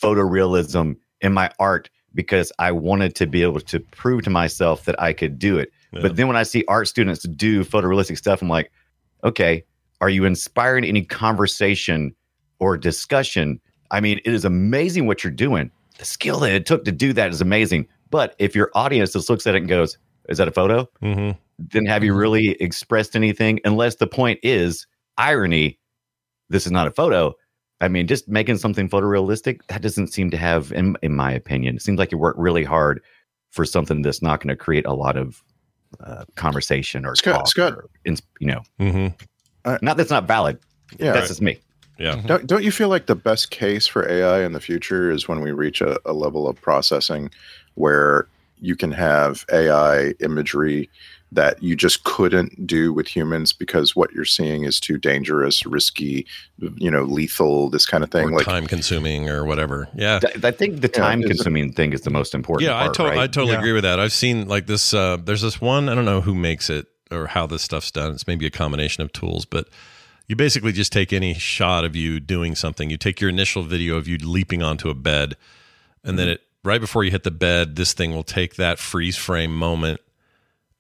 photorealism 0.02 0.96
in 1.22 1.34
my 1.34 1.50
art 1.60 1.90
because 2.14 2.52
I 2.60 2.72
wanted 2.72 3.16
to 3.16 3.25
be 3.28 3.42
able 3.42 3.60
to 3.62 3.80
prove 3.80 4.24
to 4.24 4.30
myself 4.30 4.86
that 4.86 5.00
I 5.02 5.14
could 5.14 5.40
do 5.40 5.58
it. 5.58 5.72
Yeah. 5.92 6.02
But 6.02 6.16
then 6.16 6.28
when 6.28 6.36
I 6.38 6.44
see 6.44 6.64
art 6.68 6.88
students 6.88 7.24
do 7.24 7.64
photorealistic 7.64 8.18
stuff, 8.18 8.42
I'm 8.42 8.50
like, 8.50 8.72
okay, 9.24 9.64
are 10.02 10.10
you 10.10 10.25
inspiring 10.25 10.84
any 10.84 11.04
conversation 11.04 12.14
or 12.63 12.77
discussion? 12.77 13.60
I 13.92 14.00
mean, 14.00 14.19
it 14.25 14.33
is 14.33 14.45
amazing 14.45 15.06
what 15.06 15.24
you're 15.24 15.31
doing. 15.33 15.69
The 16.00 16.06
skill 16.06 16.39
that 16.39 16.51
it 16.54 16.65
took 16.65 16.86
to 16.86 16.92
do 16.92 17.13
that 17.13 17.30
is 17.31 17.42
amazing. 17.42 17.88
But 18.10 18.36
if 18.39 18.56
your 18.56 18.71
audience 18.74 19.13
just 19.13 19.30
looks 19.30 19.45
at 19.45 19.56
it 19.56 19.60
and 19.60 19.68
goes, 19.68 19.98
is 20.30 20.38
that 20.38 20.48
a 20.48 20.51
photo? 20.51 20.88
Mhm. 21.01 21.38
then 21.71 21.86
have 21.86 22.04
you 22.04 22.15
really 22.15 22.51
expressed 22.62 23.15
anything? 23.15 23.60
Unless 23.63 23.95
the 23.98 24.07
point 24.07 24.39
is 24.42 24.88
irony, 25.19 25.77
this 26.50 26.65
is 26.65 26.71
not 26.71 26.88
a 26.88 26.92
photo. 26.92 27.33
I 27.80 27.88
mean, 27.89 28.07
just 28.07 28.27
making 28.27 28.57
something 28.57 28.89
photorealistic, 28.89 29.60
that 29.68 29.81
doesn't 29.83 30.07
seem 30.07 30.31
to 30.31 30.38
have, 30.38 30.71
in, 30.71 30.95
in 31.04 31.13
my 31.15 31.31
opinion, 31.31 31.75
it 31.75 31.81
seems 31.83 32.00
like 32.00 32.12
you 32.12 32.18
work 32.18 32.36
really 32.39 32.63
hard 32.63 33.01
for 33.51 33.65
something 33.65 34.01
that's 34.01 34.21
not 34.24 34.39
going 34.42 34.50
to 34.50 34.56
create 34.56 34.86
a 34.88 34.94
lot 34.94 35.15
of 35.15 35.44
uh, 36.00 36.25
conversation 36.36 37.06
or 37.06 37.15
Scott- 37.15 37.36
talk 37.36 37.48
Scott. 37.48 37.74
or 37.74 37.88
you 38.39 38.48
know, 38.48 38.62
Mhm. 38.80 39.13
not 39.83 39.95
that's 39.95 40.10
not 40.10 40.27
valid. 40.27 40.57
Yeah. 40.98 41.12
that's 41.13 41.27
just 41.27 41.42
me. 41.42 41.60
Yeah. 42.00 42.22
Don't, 42.25 42.48
don't 42.48 42.63
you 42.63 42.72
feel 42.72 42.90
like 42.90 43.06
the 43.06 43.16
best 43.16 43.51
case 43.51 43.86
for 43.88 44.07
AI 44.10 44.44
in 44.44 44.54
the 44.54 44.60
future 44.60 45.12
is 45.12 45.28
when 45.28 45.42
we 45.42 45.51
reach 45.51 45.80
a, 45.81 46.00
a 46.06 46.13
level 46.13 46.48
of 46.48 46.60
processing 46.62 47.30
where 47.75 48.28
you 48.60 48.75
can 48.75 48.92
have 48.92 49.45
AI 49.51 50.13
imagery 50.19 50.90
that 51.31 51.62
you 51.63 51.75
just 51.75 52.04
couldn't 52.04 52.66
do 52.68 52.94
with 52.94 53.07
humans 53.07 53.51
because 53.54 53.95
what 53.95 54.12
you're 54.13 54.24
seeing 54.24 54.63
is 54.66 54.80
too 54.80 54.98
dangerous, 55.00 55.66
risky, 55.66 56.25
you 56.78 56.92
know, 56.92 57.04
lethal, 57.04 57.69
this 57.72 57.88
kind 57.88 58.04
of 58.04 58.12
thing. 58.12 58.28
or 58.30 58.31
like, 58.38 58.46
time 58.46 58.68
consuming 58.68 59.27
or 59.29 59.44
whatever. 59.44 59.88
Yeah. 59.96 60.20
Th- 60.20 60.46
I 60.46 60.51
think 60.51 60.82
the 60.82 60.88
time 60.88 61.22
it's- 61.22 61.36
consuming 61.38 61.74
thing 61.74 61.91
is 61.94 62.01
the 62.01 62.12
most 62.12 62.36
important. 62.36 62.68
Yeah, 62.70 62.84
I, 62.84 62.88
to- 62.89 63.03
right? 63.03 63.18
I 63.18 63.27
totally 63.27 63.53
Yeah. 63.53 63.60
agree 63.60 63.74
with 63.74 63.84
that. 63.84 64.00
I've 64.00 64.13
seen 64.13 64.48
like 64.48 64.68
this. 64.68 64.94
Uh, 64.94 65.18
there's 65.18 65.41
this 65.41 65.60
one. 65.60 65.89
I 65.89 65.96
don't 65.96 66.06
know 66.06 66.22
who 66.22 66.36
makes 66.36 66.70
it 66.70 66.86
or 67.12 67.25
how 67.27 67.48
this 67.48 67.63
stuff's 67.63 67.89
done. 67.91 68.12
It's 68.13 68.27
maybe 68.27 68.46
a 68.46 68.51
combination 68.51 69.03
of 69.03 69.12
tools, 69.12 69.46
but 69.46 69.68
you 70.34 70.36
basically 70.36 70.72
just 70.72 70.92
take 70.92 71.13
any 71.13 71.36
shot 71.36 71.86
of 71.86 71.96
you 71.96 72.20
doing 72.20 72.56
something. 72.56 72.90
You 72.90 72.98
take 72.98 73.22
your 73.22 73.30
initial 73.30 73.62
video 73.62 73.98
of 73.98 74.08
you 74.08 74.18
leaping 74.18 74.63
onto 74.63 74.90
a 74.90 74.96
bed, 74.96 75.38
and 76.04 76.18
then 76.18 76.25
mm-hmm. 76.25 76.34
it 76.34 76.42
right 76.63 76.82
before 76.82 77.04
you 77.04 77.12
hit 77.12 77.22
the 77.22 77.30
bed, 77.30 77.75
this 77.75 77.94
thing 77.94 78.16
will 78.16 78.24
take 78.24 78.56
that 78.56 78.80
freeze 78.80 79.16
frame 79.16 79.56
moment 79.56 80.02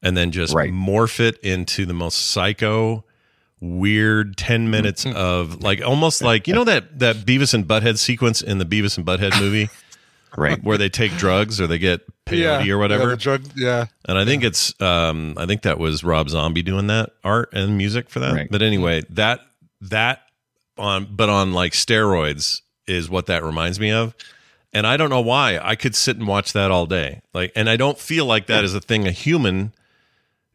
and 0.01 0.17
then 0.17 0.31
just 0.31 0.55
Right. 0.55 0.71
morph 0.71 1.19
it 1.19 1.37
into 1.43 1.85
the 1.85 1.93
most 1.93 2.31
psycho 2.31 3.05
weird 3.61 4.35
10 4.37 4.71
minutes 4.71 5.05
mm-hmm. 5.05 5.15
of 5.15 5.61
like 5.61 5.81
almost 5.81 6.21
like 6.21 6.47
you 6.47 6.53
know 6.53 6.63
that 6.63 6.99
that 6.99 7.17
Beavis 7.17 7.53
and 7.53 7.65
Butthead 7.65 7.97
sequence 7.97 8.41
in 8.41 8.57
the 8.57 8.65
Beavis 8.65 8.97
and 8.97 9.05
Butthead 9.05 9.39
movie 9.39 9.69
right. 10.37 10.63
where 10.63 10.77
they 10.77 10.89
take 10.89 11.11
drugs 11.13 11.59
or 11.59 11.67
they 11.67 11.77
get 11.77 12.01
peyote 12.25 12.69
or 12.69 12.77
whatever. 12.77 13.03
Yeah, 13.03 13.09
the 13.09 13.17
drug, 13.17 13.43
yeah. 13.55 13.85
and 14.05 14.17
I 14.17 14.25
think 14.25 14.43
it's 14.43 14.79
um 14.81 15.35
I 15.37 15.45
think 15.45 15.63
that 15.63 15.79
was 15.79 16.03
Rob 16.03 16.29
Zombie 16.29 16.61
doing 16.61 16.87
that 16.87 17.11
art 17.23 17.49
and 17.53 17.77
music 17.77 18.09
for 18.09 18.19
that. 18.19 18.33
Right. 18.33 18.47
But 18.49 18.61
anyway, 18.61 19.03
that 19.09 19.41
that 19.81 20.21
on 20.77 21.07
but 21.11 21.29
on 21.29 21.53
like 21.53 21.73
steroids 21.73 22.61
is 22.87 23.09
what 23.09 23.27
that 23.27 23.43
reminds 23.43 23.79
me 23.79 23.91
of. 23.91 24.15
And 24.75 24.87
I 24.87 24.97
don't 24.97 25.11
know 25.11 25.21
why. 25.21 25.59
I 25.61 25.75
could 25.75 25.95
sit 25.95 26.17
and 26.17 26.27
watch 26.27 26.53
that 26.53 26.71
all 26.71 26.85
day. 26.85 27.21
Like 27.33 27.51
and 27.55 27.69
I 27.69 27.77
don't 27.77 27.97
feel 27.97 28.25
like 28.25 28.47
that 28.47 28.63
is 28.63 28.73
a 28.73 28.81
thing 28.81 29.07
a 29.07 29.11
human 29.11 29.73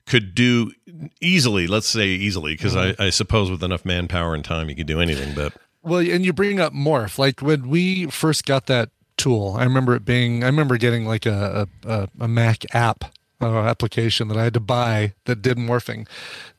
could 0.07 0.35
do 0.35 0.73
easily, 1.21 1.67
let's 1.67 1.87
say 1.87 2.09
easily, 2.09 2.55
because 2.55 2.75
I, 2.75 2.95
I 2.99 3.11
suppose 3.11 3.51
with 3.51 3.63
enough 3.63 3.85
manpower 3.85 4.35
and 4.35 4.45
time 4.45 4.69
you 4.71 4.75
could 4.75 4.87
do 4.87 5.01
anything, 5.01 5.35
but 5.35 5.53
Well, 5.83 6.01
and 6.01 6.25
you 6.25 6.33
bring 6.33 6.59
up 6.59 6.73
Morph. 6.73 7.19
Like 7.19 7.41
when 7.41 7.69
we 7.69 8.07
first 8.07 8.47
got 8.47 8.67
that 8.67 8.89
tool, 9.19 9.57
I 9.59 9.65
remember 9.65 9.95
it 9.95 10.05
being. 10.05 10.43
I 10.43 10.47
remember 10.47 10.79
getting 10.79 11.05
like 11.05 11.27
a 11.27 11.69
a, 11.85 12.09
a, 12.19 12.29
Mac 12.29 12.65
app 12.75 13.05
uh, 13.41 13.61
application 13.61 14.29
that 14.29 14.37
I 14.37 14.45
had 14.45 14.55
to 14.55 14.61
buy 14.61 15.15
that 15.27 15.43
did 15.43 15.59
morphing. 15.59 16.09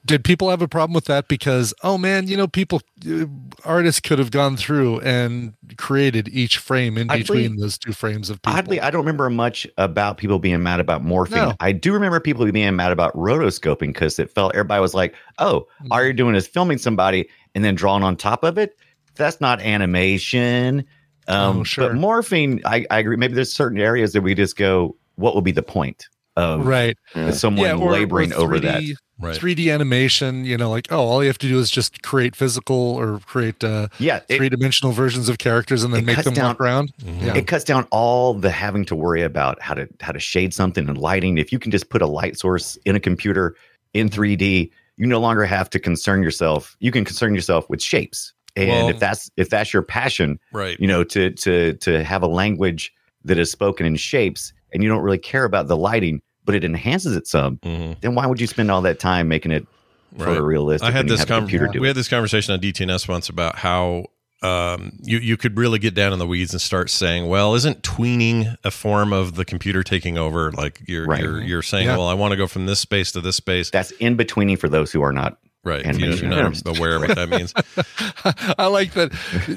Did 0.06 0.24
people 0.24 0.50
have 0.50 0.62
a 0.62 0.68
problem 0.68 0.94
with 0.94 1.06
that? 1.06 1.28
Because 1.28 1.74
oh 1.84 1.98
man, 1.98 2.28
you 2.28 2.38
know, 2.38 2.48
people 2.48 2.82
uh, 3.10 3.26
artists 3.66 4.00
could 4.00 4.18
have 4.20 4.32
gone 4.32 4.56
through 4.56 5.00
and 5.02 5.54
created 5.78 6.30
each 6.30 6.58
frame 6.58 6.98
in 6.98 7.10
Oddly- 7.10 7.20
between 7.22 7.58
those 7.58 7.78
two 7.78 7.92
frames 7.92 8.30
of 8.30 8.42
people. 8.42 8.58
Oddly, 8.58 8.80
I 8.82 8.92
don't 8.92 9.02
remember 9.02 9.30
much 9.30 9.68
about 9.78 10.18
people 10.18 10.40
being 10.40 10.64
mad 10.64 10.80
about 10.80 11.04
morphing. 11.04 11.32
No. 11.32 11.54
I 11.60 11.72
do 11.74 11.94
remember 11.94 12.20
people 12.20 12.50
being 12.50 12.76
mad 12.76 12.92
about 12.92 13.14
rotoscoping 13.14 13.88
because 13.88 14.18
it 14.20 14.32
felt 14.32 14.54
everybody 14.56 14.82
was 14.82 14.94
like, 14.94 15.16
"Oh, 15.38 15.68
Mm-hmm. 15.82 15.92
all 15.92 16.04
you're 16.04 16.14
doing 16.14 16.36
is 16.36 16.48
filming 16.48 16.78
somebody 16.78 17.28
and 17.56 17.64
then 17.66 17.76
drawing 17.76 18.04
on 18.04 18.16
top 18.16 18.44
of 18.44 18.58
it. 18.58 18.78
That's 19.16 19.42
not 19.42 19.60
animation." 19.62 20.86
Um, 21.30 21.58
Oh, 21.60 21.64
sure. 21.64 21.90
But 21.90 21.98
morphing, 21.98 22.62
I, 22.66 22.86
I 22.90 23.00
agree. 23.00 23.16
Maybe 23.18 23.34
there's 23.36 23.54
certain 23.54 23.80
areas 23.80 24.14
that 24.14 24.22
we 24.22 24.34
just 24.36 24.58
go, 24.58 24.96
"What 25.16 25.36
would 25.36 25.44
be 25.44 25.52
the 25.52 25.64
point 25.64 26.08
of 26.36 26.66
right. 26.66 26.98
someone 27.32 27.70
or- 27.72 27.84
or 27.84 27.92
laboring 27.92 28.34
over 28.34 28.60
that?" 28.60 28.82
3D 28.82 28.96
Right. 29.22 29.36
3D 29.38 29.70
animation, 29.74 30.46
you 30.46 30.56
know, 30.56 30.70
like 30.70 30.88
oh, 30.92 31.00
all 31.00 31.22
you 31.22 31.28
have 31.28 31.38
to 31.40 31.48
do 31.50 31.60
is 31.60 31.70
just 31.70 32.02
create 32.04 32.38
physical 32.38 32.76
or 32.78 33.20
create 33.26 33.62
uh, 33.66 33.90
Yeah, 34.00 34.20
three 34.20 34.48
dimensional 34.48 34.94
versions 34.94 35.28
of 35.28 35.40
characters 35.40 35.84
and 35.84 35.94
then 35.94 36.06
make 36.06 36.24
them 36.24 36.34
down- 36.34 36.46
walk 36.52 36.62
around. 36.62 36.94
Yeah. 37.04 37.36
it 37.36 37.46
cuts 37.46 37.66
down 37.66 37.86
all 37.92 38.34
the 38.34 38.50
having 38.50 38.86
to 38.86 38.96
worry 38.96 39.22
about 39.22 39.62
how 39.62 39.74
to 39.74 39.90
how 40.00 40.14
to 40.14 40.20
shade 40.20 40.54
something 40.54 40.88
and 40.88 40.98
lighting 40.98 41.38
if 41.38 41.52
you 41.52 41.60
can 41.60 41.70
just 41.70 41.90
put 41.90 42.02
a 42.02 42.08
light 42.08 42.40
source 42.40 42.78
in 42.86 42.96
a 42.96 43.00
computer 43.02 43.56
in 43.94 44.10
3d 44.10 44.72
you 44.96 45.06
no 45.06 45.20
longer 45.20 45.44
have 45.44 45.70
to 45.72 45.80
concern 45.80 46.24
yourself 46.24 46.78
you 46.80 46.90
can 46.92 47.04
concern 47.04 47.36
yourself 47.36 47.70
with 47.70 47.82
shapes 47.82 48.34
and 48.68 48.70
Well- 48.72 48.90
if 48.90 49.00
that's 49.00 49.30
if 49.38 49.50
that's 49.50 49.74
your 49.74 49.82
passion 49.84 50.40
Right. 50.52 50.80
you 50.80 50.88
know 50.88 51.04
to 51.06 51.32
to 51.32 51.74
to 51.76 52.04
have 52.04 52.22
a 52.24 52.28
language 52.28 52.92
that 53.26 53.38
is 53.38 53.52
spoken 53.52 53.86
in 53.86 53.96
shapes 53.96 54.54
and 54.74 54.84
you 54.84 54.90
don't 54.90 55.02
really 55.02 55.18
care 55.18 55.44
about 55.46 55.68
the 55.68 55.78
lighting 55.78 56.22
but 56.46 56.56
it 56.56 56.64
enhances 56.64 57.16
it 57.16 57.28
some 57.28 57.58
Mhm. 57.58 58.00
then 58.02 58.16
why 58.16 58.26
would 58.26 58.40
you 58.42 58.48
spend 58.48 58.72
all 58.72 58.82
that 58.82 59.00
time 59.00 59.28
making 59.28 59.52
it 59.52 59.66
Right. 60.18 60.30
photorealistic 60.30 60.82
I 60.84 60.92
had 60.92 61.08
this 61.08 61.20
have 61.20 61.28
a 61.30 61.32
con- 61.34 61.42
computer 61.42 61.68
do 61.68 61.80
we 61.82 61.88
it? 61.88 61.90
had 61.90 61.96
this 61.96 62.08
conversation 62.08 62.54
on 62.54 62.60
DTNS 62.60 63.08
once 63.08 63.30
about 63.30 63.58
how 63.58 64.06
um, 64.42 64.94
you 65.04 65.18
you 65.18 65.36
could 65.36 65.58
really 65.58 65.80
get 65.80 65.94
down 65.94 66.14
in 66.14 66.18
the 66.20 66.26
weeds 66.26 66.54
and 66.54 66.62
start 66.62 66.90
saying, 66.90 67.28
well, 67.28 67.56
isn't 67.56 67.82
tweening 67.84 68.56
a 68.64 68.72
form 68.72 69.12
of 69.12 69.36
the 69.36 69.44
computer 69.44 69.84
taking 69.84 70.18
over? 70.18 70.50
Like 70.54 70.80
you're 70.88 71.06
Right. 71.06 71.22
you're 71.22 71.42
you're 71.42 71.62
saying, 71.62 71.88
Yeah. 71.88 71.98
well, 71.98 72.08
I 72.08 72.14
want 72.14 72.32
to 72.32 72.38
go 72.38 72.48
from 72.48 72.66
this 72.66 72.80
space 72.80 73.12
to 73.12 73.20
this 73.22 73.36
space, 73.36 73.70
that's 73.70 73.92
in 74.00 74.16
betweening 74.16 74.56
for 74.56 74.70
those 74.70 74.94
who 74.94 75.02
are 75.02 75.12
not 75.12 75.38
right? 75.64 75.86
If 75.86 75.98
you- 75.98 76.06
animation 76.06 76.32
you're 76.32 76.44
not 76.52 76.78
aware 76.78 76.96
of 76.96 77.02
what 77.04 77.16
that 77.16 77.30
means. 77.30 77.54
I 78.58 78.68
like 78.68 78.94
that, 78.94 79.12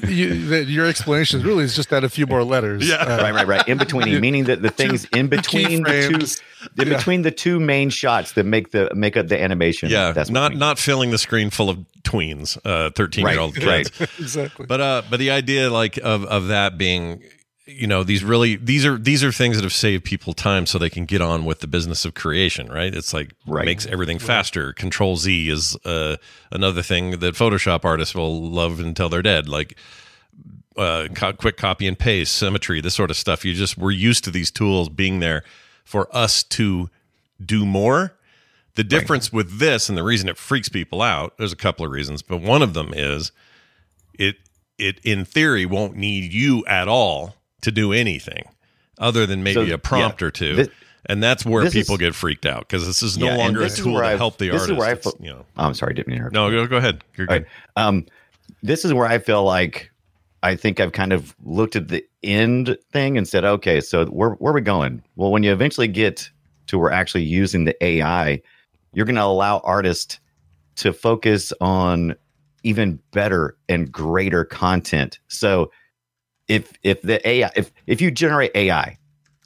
you, 0.09 0.47
that 0.49 0.67
your 0.69 0.87
explanation 0.87 1.41
is 1.41 1.45
really 1.47 1.65
is 1.65 1.75
just 1.77 1.93
add 1.93 2.05
a 2.05 2.09
few 2.09 2.27
more 2.27 2.45
letters. 2.45 2.89
Yeah. 2.89 2.97
Uh, 2.97 3.23
right, 3.23 3.35
right, 3.35 3.47
right. 3.47 3.69
In 3.69 3.79
between, 3.79 4.21
meaning 4.21 4.45
that 4.45 4.63
the 4.63 4.71
things 4.71 5.05
in 5.07 5.29
between 5.29 5.83
the 5.83 6.09
two, 6.09 6.81
in 6.83 6.89
Yeah. 6.89 6.97
between 6.97 7.23
the 7.23 7.31
two 7.31 7.59
main 7.61 7.91
shots 7.91 8.33
that 8.33 8.45
make 8.45 8.71
the 8.71 8.91
make 8.95 9.17
up 9.17 9.29
the 9.29 9.41
animation. 9.41 9.91
Yeah, 9.91 10.13
that's 10.13 10.31
not 10.31 10.47
I 10.47 10.49
mean. 10.51 10.59
not 10.59 10.79
filling 10.79 11.11
the 11.11 11.19
screen 11.19 11.51
full 11.51 11.69
of 11.71 11.79
tweens, 12.03 12.59
uh, 12.65 12.91
thirteen 12.91 13.27
year 13.27 13.39
old 13.41 13.57
Right, 13.59 13.85
kids. 13.91 14.01
right. 14.01 14.11
exactly. 14.21 14.67
But 14.67 14.81
uh, 14.81 15.03
but 15.11 15.19
the 15.19 15.31
idea 15.31 15.71
like 15.71 15.97
of 15.99 16.25
of 16.25 16.49
that 16.49 16.79
being, 16.79 17.23
you 17.67 17.87
know, 17.87 18.03
these 18.03 18.25
really 18.25 18.57
these 18.57 18.85
are 18.85 18.99
these 18.99 19.23
are 19.23 19.31
things 19.31 19.57
that 19.57 19.63
have 19.63 19.73
saved 19.73 20.05
people 20.05 20.33
time 20.33 20.67
so 20.67 20.79
they 20.79 20.91
can 20.91 21.05
get 21.05 21.21
on 21.21 21.45
with 21.45 21.61
the 21.61 21.67
business 21.69 22.05
of 22.05 22.15
creation, 22.15 22.67
right? 22.69 22.93
It's 22.95 23.15
like 23.15 23.33
Right. 23.47 23.65
makes 23.65 23.87
everything 23.87 24.19
faster. 24.19 24.73
Control 24.73 25.17
Z 25.17 25.49
is 25.49 25.77
uh, 25.85 26.17
another 26.51 26.83
thing 26.83 27.21
that 27.21 27.35
Photoshop 27.37 27.85
artists 27.85 28.15
will 28.15 28.43
love 28.51 28.81
until 28.81 29.09
they're 29.09 29.23
dead. 29.23 29.49
Like 29.49 29.77
uh, 30.77 31.07
co- 31.15 31.35
quick 31.35 31.57
copy 31.57 31.87
and 31.87 31.97
paste, 31.99 32.35
symmetry, 32.35 32.81
this 32.81 32.95
sort 32.95 33.11
of 33.11 33.17
stuff. 33.17 33.45
You 33.45 33.55
just 33.55 33.79
we're 33.79 33.91
used 33.93 34.25
to 34.25 34.31
these 34.31 34.51
tools 34.51 34.89
being 34.89 35.21
there 35.21 35.45
for 35.85 36.09
us 36.17 36.43
to 36.45 36.91
do 37.45 37.65
more. 37.65 38.15
The 38.75 38.85
difference 38.85 39.33
with 39.33 39.59
this 39.59 39.89
and 39.89 39.99
the 39.99 40.03
reason 40.03 40.29
it 40.31 40.39
freaks 40.39 40.71
people 40.71 41.03
out, 41.03 41.37
there's 41.37 41.53
a 41.53 41.57
couple 41.57 41.85
of 41.85 41.93
reasons, 41.93 42.23
but 42.23 42.39
one 42.39 42.63
of 42.63 42.73
them 42.75 42.93
is 42.97 43.31
it 44.19 44.37
it 44.79 44.99
in 45.05 45.25
theory 45.25 45.65
won't 45.67 45.95
need 45.95 46.33
you 46.33 46.65
at 46.67 46.89
all 46.89 47.37
to 47.63 47.71
do 47.73 47.93
anything 47.93 48.45
other 48.99 49.27
than 49.27 49.43
maybe 49.43 49.69
So, 49.69 49.75
a 49.75 49.79
prompt 49.79 50.21
yeah, 50.21 50.27
or 50.27 50.31
two. 50.31 50.55
this- 50.57 50.69
and 51.07 51.21
that's 51.23 51.45
where 51.45 51.69
people 51.71 51.95
is- 51.97 52.01
get 52.01 52.15
freaked 52.15 52.47
out 52.47 52.61
because 52.69 52.87
this 52.87 53.03
is 53.03 53.19
no 53.19 53.27
Yeah, 53.27 53.37
longer 53.37 53.63
a 53.63 53.71
tool 53.71 53.99
to 53.99 54.05
I've- 54.07 54.19
help 54.19 54.39
the 54.39 54.51
this 54.51 54.63
is 54.63 54.71
artist. 54.71 54.79
where 54.79 54.89
I 54.91 54.95
feel- 54.95 55.17
you 55.21 55.31
know, 55.31 55.47
Oh, 55.57 55.65
I'm 55.67 55.75
sorry, 55.75 55.95
didn't 55.95 56.13
interrupt. 56.13 56.35
no, 56.35 56.51
go, 56.51 56.67
go 56.67 56.77
ahead. 56.77 57.03
You're 57.17 57.27
good. 57.27 57.33
right. 57.33 57.47
Um, 57.77 58.07
this 58.63 58.85
is 58.85 58.93
where 58.95 59.07
I 59.07 59.19
feel 59.19 59.43
like 59.45 59.91
I 60.45 60.55
think 60.57 60.81
I've 60.81 60.93
kind 60.93 61.13
of 61.13 61.35
looked 61.45 61.77
at 61.77 61.89
the 61.89 62.05
end 62.25 62.77
thing 62.93 63.17
and 63.17 63.27
said, 63.29 63.45
okay, 63.45 63.81
so 63.81 64.07
where 64.07 64.31
where 64.31 64.53
are 64.53 64.55
we 64.55 64.61
going? 64.61 65.03
Well, 65.17 65.31
when 65.33 65.43
you 65.43 65.53
eventually 65.53 65.89
get 65.89 66.29
to 66.69 66.79
where 66.79 66.91
actually 66.93 67.23
using 67.25 67.65
the 67.65 67.85
AI, 67.85 68.41
you're 68.93 69.07
going 69.07 69.17
to 69.17 69.23
allow 69.25 69.59
artists 69.65 70.19
to 70.77 70.93
focus 70.93 71.53
on 71.61 72.15
even 72.65 72.99
better 73.13 73.57
and 73.69 73.91
greater 73.91 74.45
content. 74.45 75.19
So 75.29 75.71
if 76.49 76.73
if 76.83 77.03
the 77.03 77.27
AI 77.29 77.51
if 77.57 77.73
if 77.87 78.01
you 78.01 78.11
generate 78.11 78.51
AI 78.55 78.99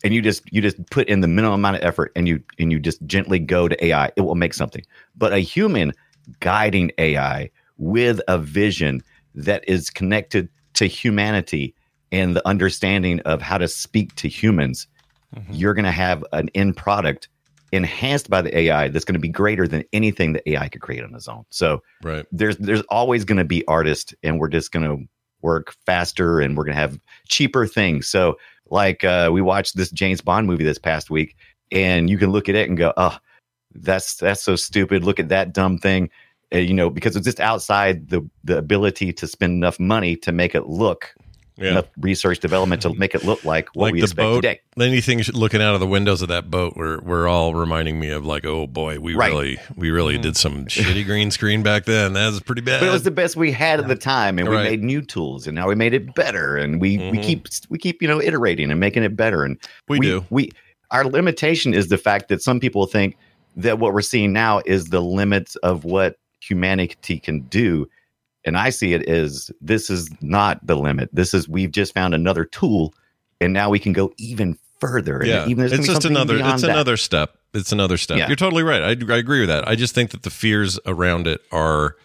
and 0.05 0.15
you 0.15 0.23
just 0.23 0.43
you 0.53 0.61
just 0.61 0.85
put 0.91 1.09
in 1.09 1.21
the 1.21 1.29
minimum 1.29 1.61
amount 1.61 1.77
of 1.77 1.83
effort 1.83 2.13
and 2.17 2.29
you 2.29 2.43
and 2.59 2.73
you 2.73 2.79
just 2.79 3.05
gently 3.07 3.39
go 3.39 3.69
to 3.69 3.85
AI, 3.85 4.11
it 4.17 4.23
will 4.23 4.35
make 4.35 4.55
something. 4.55 4.83
But 5.17 5.33
a 5.33 5.39
human 5.39 5.93
guiding 6.41 6.91
AI 6.99 7.51
with 7.79 8.21
a 8.29 8.39
vision 8.39 9.03
that 9.35 9.69
is 9.69 9.91
connected 9.91 10.49
to 10.75 10.87
humanity 10.87 11.75
and 12.13 12.37
the 12.37 12.47
understanding 12.47 13.21
of 13.21 13.43
how 13.43 13.59
to 13.59 13.69
speak 13.69 14.15
to 14.17 14.29
humans, 14.29 14.87
mm-hmm. 15.35 15.53
you're 15.53 15.75
going 15.75 15.85
to 15.85 15.91
have 15.91 16.25
an 16.33 16.49
end 16.55 16.77
product 16.77 17.29
enhanced 17.73 18.31
by 18.31 18.41
the 18.41 18.57
AI 18.57 18.89
that's 18.89 19.05
going 19.05 19.15
to 19.15 19.21
be 19.21 19.29
greater 19.29 19.67
than 19.67 19.85
anything 19.93 20.33
the 20.33 20.51
AI 20.51 20.69
could 20.69 20.81
create 20.81 21.03
on 21.03 21.15
its 21.15 21.29
own. 21.29 21.45
So 21.51 21.83
Right. 22.03 22.25
there's 22.33 22.57
there's 22.59 22.83
always 22.83 23.25
going 23.25 23.39
to 23.39 23.45
be 23.45 23.67
artists, 23.67 24.15
and 24.23 24.39
we're 24.39 24.49
just 24.49 24.73
going 24.73 24.85
to 24.85 25.05
work 25.47 25.75
faster, 25.87 26.41
and 26.41 26.57
we're 26.57 26.65
going 26.65 26.75
to 26.75 26.81
have 26.81 26.99
cheaper 27.29 27.67
things. 27.67 28.09
So 28.09 28.37
like 28.69 29.05
uh, 29.05 29.31
we 29.33 29.41
watched 29.41 29.77
this 29.77 29.91
James 29.91 30.21
Bond 30.21 30.47
movie 30.47 30.65
this 30.65 30.79
past 30.79 31.09
week, 31.09 31.37
and 31.71 32.11
you 32.11 32.19
can 32.19 32.31
look 32.33 32.49
at 32.49 32.57
it 32.57 32.69
and 32.69 32.77
go, 32.77 32.93
oh, 32.97 33.17
that's 33.75 34.17
that's 34.17 34.43
so 34.43 34.57
stupid. 34.57 35.05
Look 35.05 35.21
at 35.21 35.29
that 35.29 35.53
dumb 35.53 35.79
thing. 35.79 36.11
Uh, 36.55 36.59
you 36.59 36.75
know, 36.75 36.91
because 36.91 37.17
it's 37.17 37.25
just 37.25 37.41
outside 37.41 38.09
the 38.09 38.29
the 38.45 38.59
ability 38.59 39.13
to 39.13 39.27
spend 39.27 39.53
enough 39.53 39.79
money 39.79 40.17
to 40.17 40.33
make 40.33 40.55
it 40.55 40.67
look 40.67 41.15
Yeah. 41.59 41.71
enough 41.71 41.87
research 41.99 42.41
development 42.41 42.83
to 42.83 42.93
make 42.93 43.15
it 43.15 43.25
look 43.25 43.43
like 43.45 43.69
what 43.75 43.85
like 43.87 43.93
we 43.95 44.01
the 44.01 44.05
expect 44.05 44.19
boat, 44.27 44.35
today. 44.43 44.61
anything 44.79 45.23
looking 45.33 45.63
out 45.63 45.73
of 45.73 45.81
the 45.81 45.87
windows 45.87 46.21
of 46.21 46.29
that 46.29 46.51
boat 46.51 46.77
were 46.77 47.01
were 47.01 47.27
all 47.27 47.55
reminding 47.55 47.99
me 47.99 48.11
of 48.11 48.27
like, 48.27 48.45
oh 48.45 48.67
boy, 48.67 48.99
we 49.01 49.15
Right. 49.15 49.29
really 49.31 49.59
we 49.75 49.91
really 49.91 50.19
did 50.19 50.37
some 50.37 50.67
shitty 50.67 51.07
green 51.07 51.31
screen 51.31 51.63
back 51.63 51.87
then. 51.87 52.13
That 52.13 52.27
was 52.27 52.41
pretty 52.41 52.61
bad. 52.61 52.81
But 52.81 52.91
it 52.91 52.93
was 52.93 53.05
the 53.05 53.11
best 53.11 53.37
we 53.37 53.53
had 53.53 53.81
at 53.81 53.89
the 53.89 53.97
time, 53.97 54.39
and 54.39 54.49
we 54.51 54.57
made 54.57 54.83
new 54.83 55.01
tools, 55.01 55.47
and 55.47 55.55
now 55.55 55.67
we 55.67 55.75
made 55.75 55.95
it 55.95 56.15
better, 56.15 56.57
and 56.59 56.79
we 56.79 56.99
we 56.99 57.19
Mhm. 57.19 57.23
keep 57.23 57.49
we 57.71 57.79
keep 57.79 58.03
you 58.03 58.09
know 58.09 58.21
iterating 58.21 58.71
and 58.71 58.79
making 58.79 59.03
it 59.03 59.17
better, 59.17 59.43
and 59.43 59.57
we, 59.89 59.99
do. 60.01 60.25
We 60.29 60.51
our 60.91 61.05
limitation 61.07 61.73
is 61.73 61.89
the 61.89 61.97
fact 61.99 62.29
that 62.29 62.43
some 62.43 62.61
people 62.61 62.85
think 62.87 63.17
that 63.57 63.79
what 63.79 63.95
we're 63.95 64.03
seeing 64.03 64.35
now 64.35 64.61
is 64.67 64.87
the 64.91 65.01
limits 65.01 65.57
of 65.57 65.85
what 65.85 66.17
humanity 66.41 67.19
can 67.19 67.41
do, 67.49 67.89
and 68.47 68.57
I 68.57 68.71
see 68.71 68.95
it 68.95 69.07
as 69.09 69.51
this 69.61 69.91
is 69.91 70.09
not 70.23 70.65
the 70.67 70.77
limit. 70.77 71.11
This 71.13 71.35
is 71.35 71.49
we've 71.49 71.71
just 71.73 71.93
found 71.93 72.15
another 72.15 72.45
tool, 72.47 72.95
and 73.41 73.53
now 73.53 73.69
we 73.69 73.79
can 73.79 73.93
go 73.93 74.13
even 74.17 74.57
further. 74.81 75.19
and 75.19 75.29
Yeah, 75.29 75.47
even 75.49 75.67
it's 75.67 75.87
just 75.87 76.05
another. 76.07 76.37
It's 76.39 76.63
that. 76.63 76.71
another 76.71 76.97
step. 76.97 77.37
It's 77.53 77.73
another 77.73 77.97
step. 77.97 78.19
Yeah. 78.19 78.27
You're 78.29 78.37
totally 78.37 78.63
right. 78.63 78.83
I, 78.83 79.13
I 79.15 79.17
agree 79.19 79.41
with 79.41 79.49
that. 79.49 79.67
I 79.67 79.75
just 79.75 79.95
think 79.95 80.11
that 80.13 80.23
the 80.23 80.31
fears 80.31 80.79
around 80.87 81.27
it 81.27 81.41
are. 81.53 81.97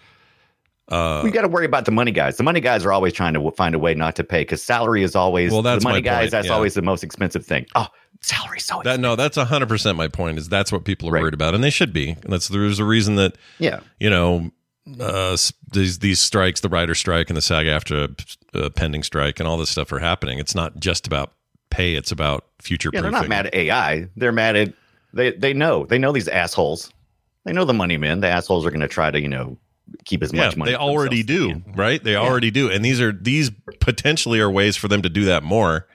Uh, 0.87 1.21
we 1.23 1.31
got 1.31 1.43
to 1.43 1.47
worry 1.47 1.65
about 1.65 1.85
the 1.85 1.91
money 1.91 2.11
guys. 2.11 2.35
The 2.35 2.43
money 2.43 2.59
guys 2.59 2.83
are 2.85 2.91
always 2.91 3.13
trying 3.13 3.31
to 3.33 3.39
w- 3.39 3.55
find 3.55 3.73
a 3.73 3.79
way 3.79 3.93
not 3.93 4.13
to 4.17 4.25
pay 4.25 4.41
because 4.41 4.61
salary 4.61 5.03
is 5.03 5.15
always 5.15 5.49
Well, 5.51 5.61
that's 5.61 5.83
the 5.83 5.89
money 5.89 5.99
my 5.99 6.01
guys. 6.01 6.19
point, 6.23 6.31
That's 6.31 6.47
yeah. 6.47 6.53
always 6.53 6.73
the 6.73 6.81
most 6.81 7.01
expensive 7.01 7.45
thing. 7.45 7.65
Oh, 7.75 7.87
salary 8.19 8.59
so 8.59 8.81
that 8.83 8.99
no, 8.99 9.15
that's 9.15 9.37
hundred 9.37 9.69
percent 9.69 9.97
my 9.97 10.09
point. 10.09 10.37
Is 10.37 10.49
that's 10.49 10.69
what 10.69 10.83
people 10.83 11.07
are 11.07 11.13
Right. 11.13 11.21
worried 11.21 11.33
about, 11.33 11.55
and 11.55 11.63
they 11.63 11.69
should 11.69 11.93
be. 11.93 12.09
And 12.09 12.33
That's 12.33 12.49
there's 12.49 12.79
a 12.79 12.83
reason 12.85 13.15
that 13.15 13.37
yeah. 13.57 13.79
you 14.01 14.09
know 14.09 14.51
uh, 14.99 15.37
these 15.71 15.99
these 15.99 16.19
strikes, 16.21 16.61
the 16.61 16.69
writer 16.69 16.95
strike 16.95 17.29
and 17.29 17.37
the 17.37 17.41
SAG-AFTRA 17.41 18.35
uh, 18.53 18.69
pending 18.71 19.03
strike, 19.03 19.39
and 19.39 19.47
all 19.47 19.57
this 19.57 19.69
stuff 19.69 19.91
are 19.91 19.99
happening. 19.99 20.39
It's 20.39 20.55
not 20.55 20.79
just 20.79 21.07
about 21.07 21.33
pay; 21.69 21.95
it's 21.95 22.11
about 22.11 22.45
future. 22.61 22.89
Yeah, 22.93 23.01
they're 23.01 23.11
not 23.11 23.27
mad 23.29 23.47
at 23.47 23.55
AI. 23.55 24.07
They're 24.15 24.31
mad 24.31 24.55
at 24.55 24.73
they. 25.13 25.31
They 25.31 25.53
know. 25.53 25.85
They 25.85 25.97
know 25.97 26.11
these 26.11 26.27
assholes. 26.27 26.91
They 27.45 27.53
know 27.53 27.65
the 27.65 27.73
money 27.73 27.97
men. 27.97 28.19
The 28.19 28.27
assholes 28.27 28.65
are 28.65 28.69
going 28.71 28.81
to 28.81 28.87
try 28.87 29.09
to 29.11 29.19
you 29.19 29.27
know 29.27 29.57
keep 30.05 30.23
as 30.23 30.31
Yeah, 30.33 30.45
much 30.45 30.57
money. 30.57 30.71
they 30.71 30.77
already 30.77 31.23
do, 31.23 31.61
right? 31.75 32.03
They 32.03 32.15
already 32.15 32.51
do, 32.51 32.69
and 32.69 32.83
these 32.83 33.01
are 33.01 33.11
these 33.11 33.51
potentially 33.79 34.39
are 34.39 34.49
ways 34.51 34.75
for 34.77 34.87
them 34.87 35.01
to 35.01 35.09
do 35.09 35.25
that 35.25 35.43
more, 35.43 35.87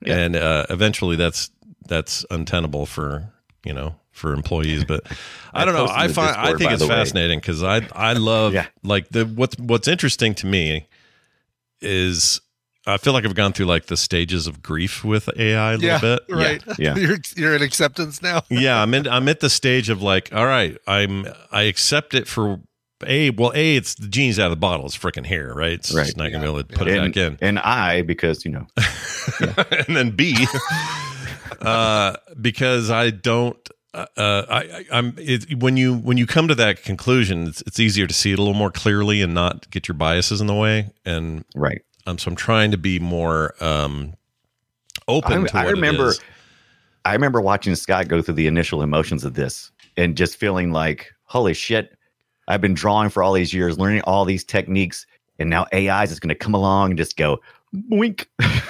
Yeah. 0.00 0.16
and 0.18 0.36
uh, 0.36 0.66
eventually 0.70 1.16
that's 1.16 1.50
that's 1.88 2.24
untenable 2.30 2.86
for 2.86 3.32
you 3.64 3.72
know 3.72 3.94
for 4.16 4.32
employees. 4.32 4.84
But 4.84 5.02
I, 5.54 5.62
I 5.62 5.64
don't 5.64 5.74
know. 5.74 5.86
I 5.90 6.08
find 6.08 6.36
I 6.36 6.54
think 6.56 6.72
it's 6.72 6.84
fascinating 6.86 7.38
because 7.38 7.62
I 7.62 7.86
I 7.92 8.14
love 8.14 8.54
Yeah. 8.54 8.66
like 8.82 9.08
the 9.10 9.24
what's 9.24 9.56
what's 9.58 9.88
interesting 9.88 10.34
to 10.36 10.46
me 10.46 10.86
is 11.80 12.40
I 12.88 12.98
feel 12.98 13.12
like 13.12 13.24
I've 13.24 13.34
gone 13.34 13.52
through 13.52 13.66
like 13.66 13.86
the 13.86 13.96
stages 13.96 14.46
of 14.46 14.62
grief 14.62 15.04
with 15.04 15.28
AI 15.36 15.72
a 15.72 15.76
little 15.76 15.86
yeah, 15.88 15.98
bit. 16.00 16.20
right. 16.28 16.62
Yeah. 16.78 16.94
you're 16.96 17.18
you're 17.36 17.54
in 17.56 17.62
acceptance 17.62 18.22
now. 18.22 18.42
yeah, 18.50 18.80
I'm 18.80 18.94
in, 18.94 19.08
I'm 19.08 19.28
at 19.28 19.40
the 19.40 19.50
stage 19.50 19.90
of 19.90 20.02
like, 20.02 20.32
all 20.32 20.46
right, 20.46 20.76
I'm 20.86 21.26
I 21.50 21.62
accept 21.62 22.14
it 22.14 22.28
for 22.28 22.60
a 23.06 23.30
well, 23.30 23.52
a 23.54 23.76
it's 23.76 23.94
the 23.96 24.08
genie's 24.08 24.38
out 24.38 24.46
of 24.46 24.50
the 24.52 24.56
bottle. 24.56 24.86
It's 24.86 24.96
freaking 24.96 25.26
hair, 25.26 25.52
right? 25.52 25.72
It's 25.72 25.92
Right. 25.92 26.16
not 26.16 26.30
gonna 26.32 26.44
be 26.44 26.48
able 26.50 26.62
to 26.62 26.74
put 26.76 26.88
it 26.88 26.96
and, 26.96 27.12
back 27.12 27.22
in. 27.22 27.38
and 27.42 27.58
I, 27.58 28.02
because 28.02 28.44
you 28.44 28.52
know, 28.52 28.66
and 29.86 29.96
then 29.96 30.10
B, 30.12 30.46
uh, 31.60 32.16
because 32.40 32.90
I 32.90 33.10
don't. 33.10 33.58
Uh, 33.96 34.06
I, 34.48 34.56
I, 34.56 34.84
I'm 34.92 35.14
it, 35.16 35.58
when 35.60 35.76
you 35.76 35.96
when 35.96 36.18
you 36.18 36.26
come 36.26 36.48
to 36.48 36.54
that 36.54 36.82
conclusion, 36.82 37.46
it's, 37.48 37.62
it's 37.62 37.80
easier 37.80 38.06
to 38.06 38.12
see 38.14 38.32
it 38.32 38.38
a 38.38 38.42
little 38.42 38.54
more 38.54 38.70
clearly 38.70 39.22
and 39.22 39.32
not 39.32 39.70
get 39.70 39.88
your 39.88 39.94
biases 39.94 40.40
in 40.40 40.46
the 40.46 40.54
way. 40.54 40.90
And 41.04 41.44
right? 41.54 41.80
um, 42.06 42.18
so 42.18 42.30
I'm 42.30 42.36
trying 42.36 42.70
to 42.70 42.78
be 42.78 42.98
more 42.98 43.54
um, 43.62 44.14
open 45.08 45.44
I, 45.44 45.46
to 45.46 45.56
I 45.58 45.70
remember. 45.70 46.12
I 47.04 47.12
remember 47.12 47.40
watching 47.40 47.74
Scott 47.76 48.08
go 48.08 48.20
through 48.20 48.34
the 48.34 48.48
initial 48.48 48.82
emotions 48.82 49.24
of 49.24 49.34
this 49.34 49.70
and 49.96 50.16
just 50.16 50.36
feeling 50.36 50.72
like, 50.72 51.12
holy 51.24 51.54
shit, 51.54 51.96
I've 52.48 52.60
been 52.60 52.74
drawing 52.74 53.10
for 53.10 53.22
all 53.22 53.32
these 53.32 53.54
years, 53.54 53.78
learning 53.78 54.02
all 54.02 54.24
these 54.24 54.44
techniques, 54.44 55.06
and 55.38 55.48
now 55.48 55.66
AI 55.72 56.02
is 56.02 56.18
going 56.18 56.28
to 56.30 56.34
come 56.34 56.54
along 56.54 56.90
and 56.90 56.98
just 56.98 57.16
go 57.16 57.38
wink. 57.88 58.28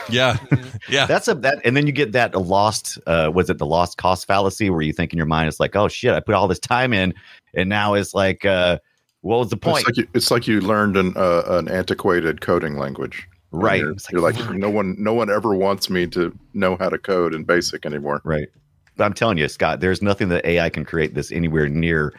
Yeah, 0.09 0.39
yeah. 0.89 1.07
That's 1.07 1.29
a 1.29 1.35
that, 1.35 1.61
and 1.65 1.77
then 1.77 1.87
you 1.87 1.93
get 1.93 2.13
that 2.13 2.35
lost. 2.35 2.99
Uh, 3.07 3.31
was 3.33 3.51
it 3.51 3.59
the 3.59 3.67
lost 3.67 3.99
cost 3.99 4.27
fallacy 4.27 4.71
where 4.71 4.83
you 4.83 4.93
think 4.93 5.13
in 5.13 5.17
your 5.17 5.27
mind 5.27 5.49
it's 5.49 5.61
like, 5.61 5.77
oh 5.77 5.89
shit, 5.89 6.15
I 6.15 6.21
put 6.21 6.35
all 6.35 6.49
this 6.49 6.59
time 6.59 6.93
in, 6.93 7.15
and 7.55 7.69
now 7.69 7.95
it's 7.95 8.15
like, 8.15 8.45
uh, 8.45 8.79
what 9.23 9.39
was 9.39 9.51
the 9.51 9.57
point? 9.57 9.79
It's 9.79 9.87
like 9.89 9.97
you, 9.97 10.09
it's 10.15 10.31
like 10.31 10.47
you 10.47 10.61
learned 10.61 10.97
an 10.97 11.13
uh, 11.17 11.43
an 11.47 11.69
antiquated 11.69 12.41
coding 12.41 12.77
language. 12.77 13.29
Right. 13.53 13.81
You're, 13.81 13.93
It's 13.93 14.07
like, 14.07 14.37
you're 14.37 14.49
like, 14.49 14.59
no 14.59 14.69
one 14.69 14.97
no 14.99 15.15
one 15.15 15.31
ever 15.31 15.55
wants 15.55 15.89
me 15.89 16.07
to 16.09 16.37
know 16.55 16.77
how 16.77 16.89
to 16.89 16.99
code 16.99 17.35
in 17.35 17.45
BASIC 17.45 17.87
anymore. 17.87 18.21
Right. 18.25 18.49
But 18.97 19.05
I'm 19.05 19.13
telling 19.13 19.39
you, 19.39 19.49
Scott, 19.49 19.81
there's 19.81 20.03
nothing 20.03 20.29
that 20.31 20.45
AI 20.45 20.71
can 20.71 20.85
create 20.85 21.15
that's 21.15 21.31
anywhere 21.31 21.69
near 21.69 22.15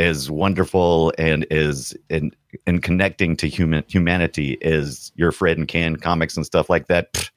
as 0.00 0.30
wonderful 0.30 1.12
and 1.18 1.46
is 1.50 1.94
in 2.08 2.32
in 2.66 2.80
connecting 2.80 3.36
to 3.36 3.48
human 3.48 3.84
humanity 3.86 4.58
is 4.60 5.12
your 5.14 5.30
Fred 5.30 5.58
and 5.58 5.68
Can 5.68 5.96
comics 5.96 6.36
and 6.36 6.46
stuff 6.46 6.70
like 6.70 6.86
that. 6.88 7.12
Pfft, 7.12 7.30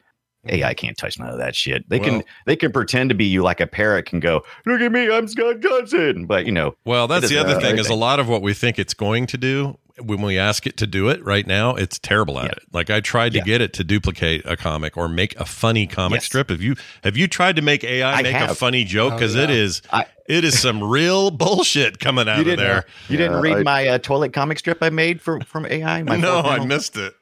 mm-hmm. 0.48 0.55
AI 0.55 0.74
can't 0.74 0.98
touch 0.98 1.20
none 1.20 1.29
of 1.29 1.38
that 1.38 1.55
shit. 1.55 1.88
They 1.89 2.00
can 2.00 2.24
they 2.46 2.55
can 2.55 2.72
pretend 2.72 3.10
to 3.10 3.15
be 3.15 3.25
you 3.25 3.43
like 3.43 3.60
a 3.60 3.67
parrot 3.67 4.05
can 4.05 4.20
go, 4.20 4.43
look 4.65 4.82
at 4.82 4.91
me, 4.91 5.12
I'm 5.12 5.27
Scott 5.27 5.60
Johnson. 5.60 6.25
But 6.25 6.46
you 6.46 6.51
know, 6.51 6.75
Well, 6.86 7.08
that's 7.08 7.29
the 7.29 7.38
other 7.38 7.60
thing 7.60 7.77
is 7.77 7.89
a 7.89 7.96
lot 7.96 8.20
of 8.20 8.29
what 8.29 8.41
we 8.41 8.53
think 8.53 8.79
it's 8.79 8.93
going 8.93 9.27
to 9.27 9.38
do 9.38 9.77
when 10.00 10.22
we 10.22 10.38
ask 10.40 10.66
it 10.66 10.76
to 10.78 10.88
do 10.88 11.10
it 11.10 11.24
right 11.24 11.46
now, 11.46 11.76
it's 11.76 12.00
terrible 12.00 12.40
at 12.40 12.46
Yeah. 12.46 12.52
it. 12.52 12.60
Like 12.72 12.90
I 12.90 13.00
tried 13.00 13.34
to 13.34 13.38
Yeah. 13.40 13.44
get 13.44 13.62
it 13.62 13.74
to 13.74 13.84
duplicate 13.84 14.42
a 14.46 14.58
comic 14.58 14.98
or 14.98 15.08
make 15.08 15.40
a 15.40 15.46
funny 15.46 15.86
comic 15.86 16.18
Yes. 16.18 16.26
strip. 16.26 16.50
Have 16.50 16.62
you 16.62 16.76
have 17.04 17.16
you 17.16 17.28
tried 17.28 17.56
to 17.58 17.62
make 17.62 17.84
AI 17.84 18.12
I 18.12 18.22
make 18.24 18.36
a 18.36 18.56
funny 18.56 18.84
joke? 18.84 19.14
Oh, 19.14 19.16
Because 19.18 19.36
it 19.36 19.50
yeah. 19.50 19.56
is 19.56 19.82
I- 19.92 20.06
it 20.28 20.44
is 20.44 20.60
some 20.60 20.84
real 20.84 21.30
bullshit 21.44 22.00
coming 22.00 22.28
out 22.28 22.36
you 22.38 22.42
of 22.42 22.46
didn't 22.48 22.66
there. 22.66 22.86
you 23.10 23.18
didn't 23.18 23.42
read 23.42 23.58
I- 23.58 23.64
my 23.64 23.88
uh, 23.88 23.98
toilet 24.00 24.34
comic 24.34 24.58
strip 24.60 24.80
I 24.82 24.90
made 24.90 25.22
for 25.22 25.40
from 25.42 25.66
AI. 25.68 26.02
My 26.04 26.16
no, 26.16 26.40
I 26.42 26.66
missed 26.66 26.98
it. 26.98 27.14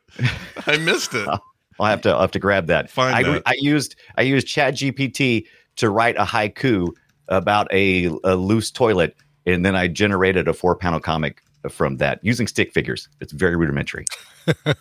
I 0.68 0.78
missed 0.78 1.14
it. 1.14 1.28
I'll 1.28 1.88
have 1.88 2.02
to 2.02 2.12
I'll 2.12 2.22
have 2.22 2.32
to 2.32 2.40
grab 2.40 2.68
that. 2.68 2.90
Find 2.90 3.16
I, 3.16 3.24
that. 3.24 3.42
I 3.46 3.56
used 3.60 3.96
I 4.18 4.22
used 4.22 4.48
Chat 4.48 4.76
GPT 4.76 5.46
to 5.78 5.90
write 5.90 6.16
a 6.18 6.24
haiku 6.24 6.90
about 7.28 7.68
a, 7.74 8.06
a 8.26 8.36
loose 8.36 8.72
toilet, 8.72 9.16
and 9.46 9.66
then 9.66 9.76
I 9.76 9.88
generated 9.88 10.48
a 10.48 10.54
four 10.54 10.76
panel 10.76 11.00
comic 11.00 11.42
from 11.70 11.98
that 11.98 12.20
using 12.24 12.48
stick 12.48 12.74
figures. 12.74 13.08
It's 13.20 13.32
very 13.32 13.56
rudimentary. 13.56 14.06
Let 14.66 14.78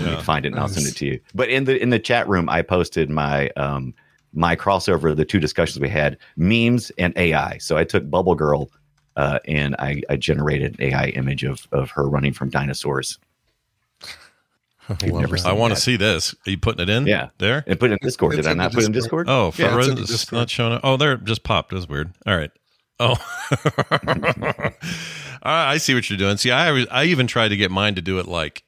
me 0.00 0.22
find 0.22 0.44
it 0.44 0.52
and 0.52 0.60
I'll 0.60 0.68
send 0.68 0.86
it 0.86 0.96
to 0.96 1.06
you. 1.06 1.20
But 1.34 1.48
in 1.48 1.64
the 1.64 1.80
in 1.80 1.90
the 1.90 1.98
chat 1.98 2.28
room, 2.28 2.48
I 2.48 2.62
posted 2.62 3.10
my 3.10 3.48
um 3.50 3.94
my 4.34 4.56
crossover 4.56 5.10
of 5.10 5.16
the 5.16 5.24
two 5.24 5.40
discussions 5.40 5.80
we 5.80 5.88
had, 5.88 6.16
memes 6.36 6.90
and 6.98 7.12
AI. 7.16 7.58
So 7.58 7.76
I 7.76 7.84
took 7.84 8.08
Bubble 8.08 8.34
Girl 8.34 8.70
uh, 9.16 9.38
and 9.46 9.76
I, 9.78 10.02
I 10.08 10.16
generated 10.16 10.78
an 10.78 10.86
AI 10.86 11.06
image 11.08 11.44
of 11.44 11.66
of 11.72 11.90
her 11.90 12.08
running 12.08 12.32
from 12.32 12.50
dinosaurs. 12.50 13.18
You've 15.04 15.14
never 15.14 15.36
I 15.44 15.52
want 15.52 15.74
to 15.74 15.80
see 15.80 15.96
this. 15.96 16.34
Are 16.46 16.50
you 16.50 16.58
putting 16.58 16.82
it 16.82 16.88
in? 16.88 17.06
Yeah. 17.06 17.28
There? 17.38 17.62
and 17.66 17.78
put 17.78 17.90
it 17.90 17.94
in 17.94 17.98
Discord. 18.02 18.34
It's 18.34 18.46
Did 18.46 18.50
I 18.50 18.54
not 18.54 18.72
put 18.72 18.82
it 18.82 18.86
in 18.86 18.92
Discord. 18.92 19.26
Discord? 19.26 19.28
Oh, 19.28 19.50
for 19.52 19.62
Yeah, 19.62 19.78
it's 19.78 19.88
in 19.88 19.98
it's, 19.98 20.10
Discord. 20.10 20.38
not 20.38 20.50
showing 20.50 20.72
up. 20.72 20.80
Oh, 20.82 20.96
there 20.96 21.12
it 21.12 21.24
just 21.24 21.44
popped. 21.44 21.72
That's 21.72 21.88
weird. 21.88 22.12
All 22.26 22.36
right. 22.36 22.50
Oh, 23.02 23.16
I 25.42 25.78
see 25.78 25.94
what 25.94 26.08
you're 26.08 26.18
doing. 26.18 26.36
See, 26.36 26.50
I 26.50 26.84
I 26.90 27.04
even 27.04 27.26
tried 27.26 27.48
to 27.48 27.56
get 27.56 27.70
mine 27.70 27.94
to 27.96 28.02
do 28.02 28.18
it 28.18 28.26
like 28.28 28.62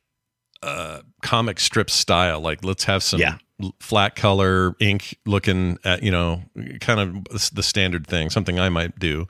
uh, 0.62 1.00
comic 1.22 1.60
strip 1.60 1.90
style. 1.90 2.40
Like, 2.40 2.64
let's 2.64 2.84
have 2.84 3.02
some 3.02 3.20
Yeah. 3.20 3.38
flat 3.80 4.16
color 4.16 4.74
ink 4.80 5.18
looking 5.26 5.78
at 5.84 6.02
you 6.02 6.10
know 6.10 6.42
kind 6.80 7.00
of 7.00 7.50
the 7.54 7.62
standard 7.62 8.06
thing, 8.06 8.30
something 8.30 8.58
I 8.58 8.68
might 8.68 8.98
do, 8.98 9.26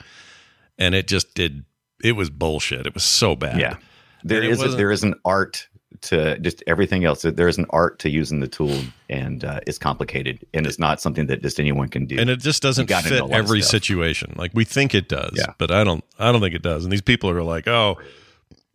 and 0.78 0.94
it 0.94 1.06
just 1.08 1.34
did. 1.34 1.64
It 2.02 2.12
was 2.12 2.30
bullshit. 2.30 2.86
It 2.86 2.94
was 2.94 3.04
so 3.04 3.34
bad. 3.36 3.58
Yeah. 3.60 3.76
There 4.22 4.42
is 4.42 4.62
a, 4.62 4.68
there 4.68 4.90
is 4.90 5.02
an 5.04 5.14
art 5.24 5.68
to 6.02 6.38
just 6.40 6.62
everything 6.66 7.04
else. 7.04 7.22
There 7.22 7.48
is 7.48 7.58
an 7.58 7.66
art 7.70 7.98
to 8.00 8.10
using 8.10 8.40
the 8.40 8.48
tool, 8.48 8.78
and 9.08 9.44
uh, 9.44 9.60
it's 9.66 9.78
complicated, 9.78 10.38
and 10.52 10.66
it's 10.66 10.78
not 10.78 11.00
something 11.00 11.26
that 11.28 11.42
just 11.42 11.58
anyone 11.60 11.88
can 11.88 12.06
do. 12.06 12.18
and 12.18 12.28
it 12.30 12.40
just 12.40 12.62
doesn't 12.62 12.86
fit 12.88 13.04
know 13.10 13.16
a 13.18 13.20
lot 13.22 13.24
of 13.26 13.32
every 13.32 13.62
situation 13.62 14.34
like 14.36 14.50
we 14.54 14.64
think 14.64 14.94
it 14.94 15.08
does 15.08 15.32
Yeah. 15.34 15.52
but 15.58 15.70
i 15.70 15.84
don't 15.84 16.04
i 16.18 16.30
don't 16.32 16.40
think 16.40 16.54
it 16.54 16.62
does 16.62 16.84
and 16.84 16.92
these 16.92 17.02
people 17.02 17.30
are 17.30 17.42
like 17.42 17.66
oh 17.68 17.96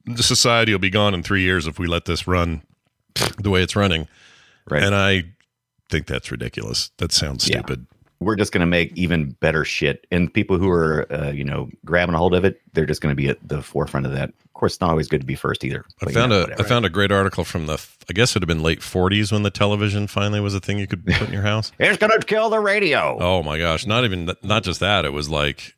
the 0.05 0.23
society 0.23 0.71
will 0.71 0.79
be 0.79 0.89
gone 0.89 1.13
in 1.13 1.21
three 1.23 1.41
years 1.43 1.67
if 1.67 1.77
we 1.79 1.87
let 1.87 2.05
this 2.05 2.25
run 2.27 2.61
the 3.37 3.49
way 3.49 3.61
it's 3.61 3.75
running 3.75 4.07
right? 4.69 4.83
and 4.83 4.95
i 4.95 5.23
think 5.89 6.05
that's 6.07 6.31
ridiculous 6.31 6.91
that 6.97 7.11
sounds 7.11 7.43
stupid 7.43 7.85
We're 8.21 8.35
just 8.35 8.51
going 8.51 8.61
to 8.61 8.67
make 8.67 8.91
even 8.97 9.31
better 9.39 9.63
shit, 9.63 10.05
and 10.11 10.33
people 10.33 10.57
who 10.57 10.69
are 10.69 11.11
uh, 11.11 11.31
you 11.31 11.43
know 11.45 11.69
grabbing 11.85 12.15
a 12.15 12.17
hold 12.17 12.33
of 12.35 12.43
it, 12.43 12.61
they're 12.73 12.85
just 12.85 13.01
going 13.01 13.11
to 13.11 13.15
be 13.15 13.29
at 13.29 13.37
the 13.47 13.61
forefront 13.61 14.05
of 14.05 14.11
that. 14.11 14.29
Of 14.29 14.53
course, 14.53 14.73
it's 14.73 14.81
not 14.81 14.89
always 14.89 15.07
good 15.07 15.21
to 15.21 15.25
be 15.27 15.35
first 15.35 15.63
either. 15.63 15.85
I 16.01 16.05
but, 16.05 16.09
you 16.09 16.15
found 16.15 16.29
know, 16.31 16.35
a 16.35 16.39
I 16.39 16.49
whatever. 16.49 16.63
found 16.63 16.85
a 16.85 16.89
great 16.89 17.11
article 17.11 17.45
from 17.45 17.65
the 17.67 17.81
I 18.09 18.13
guess 18.13 18.31
it 18.31 18.35
would 18.35 18.43
have 18.43 18.47
been 18.57 18.63
late 18.63 18.81
40s 18.81 19.31
when 19.31 19.43
the 19.43 19.49
television 19.49 20.07
finally 20.07 20.41
was 20.41 20.53
a 20.53 20.59
thing 20.59 20.79
you 20.79 20.87
could 20.87 21.05
put 21.05 21.21
in 21.21 21.31
your 21.33 21.41
house. 21.53 21.71
It's 21.79 21.97
going 21.97 22.11
to 22.19 22.25
kill 22.25 22.49
the 22.49 22.59
radio. 22.59 23.17
Oh 23.21 23.41
my 23.43 23.57
gosh, 23.57 23.85
not 23.85 24.03
even 24.03 24.29
not 24.43 24.63
just 24.63 24.79
that, 24.81 25.05
it 25.05 25.13
was 25.13 25.29
like 25.29 25.75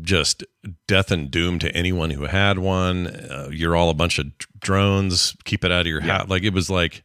just 0.00 0.42
death 0.86 1.10
and 1.10 1.30
doom 1.30 1.58
to 1.58 1.70
anyone 1.76 2.10
who 2.10 2.24
had 2.24 2.58
one. 2.58 3.08
Uh, 3.08 3.48
you're 3.52 3.76
all 3.76 3.90
a 3.90 3.94
bunch 3.94 4.18
of 4.18 4.26
drones. 4.58 5.36
Keep 5.44 5.64
it 5.64 5.70
out 5.70 5.82
of 5.82 5.86
your 5.86 6.00
house. 6.00 6.28
Like 6.28 6.44
it 6.44 6.54
was 6.54 6.70
like 6.70 7.02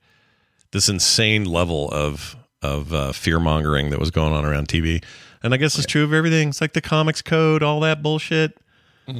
this 0.72 0.88
insane 0.88 1.44
level 1.44 1.90
of 1.92 2.36
of 2.62 2.94
uh, 2.94 3.12
fear 3.12 3.40
mongering 3.40 3.90
that 3.92 4.00
was 4.00 4.12
going 4.12 4.34
on 4.34 4.46
around 4.46 4.68
TV. 4.68 5.04
And 5.44 5.54
I 5.54 5.58
guess 5.58 5.78
it's 5.78 5.88
true 5.88 6.04
of 6.04 6.14
everything. 6.14 6.50
It's 6.50 6.60
like 6.62 6.74
the 6.74 6.82
comics 6.82 7.22
code, 7.22 7.64
all 7.64 7.80
that 7.82 8.02
bullshit. 8.04 8.58
Uh, 9.08 9.14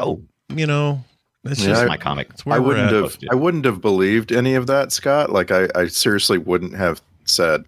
Oh, 0.00 0.22
you 0.48 0.66
know, 0.66 1.04
it's 1.44 1.60
Yeah, 1.60 1.66
just 1.68 1.80
just 1.80 1.82
I- 1.82 1.86
my 1.88 1.96
comic. 1.96 2.28
it's 2.30 2.46
where 2.46 2.56
I 2.56 2.58
wouldn't 2.58 2.86
at. 2.88 2.92
have 3.02 3.18
I 3.30 3.34
wouldn't 3.34 3.64
have 3.64 3.80
believed 3.80 4.32
any 4.32 4.54
of 4.54 4.66
that, 4.68 4.92
Scott. 4.92 5.30
Like 5.30 5.50
I, 5.50 5.68
I 5.74 5.88
seriously 5.88 6.38
wouldn't 6.38 6.74
have 6.76 7.02
said, 7.24 7.64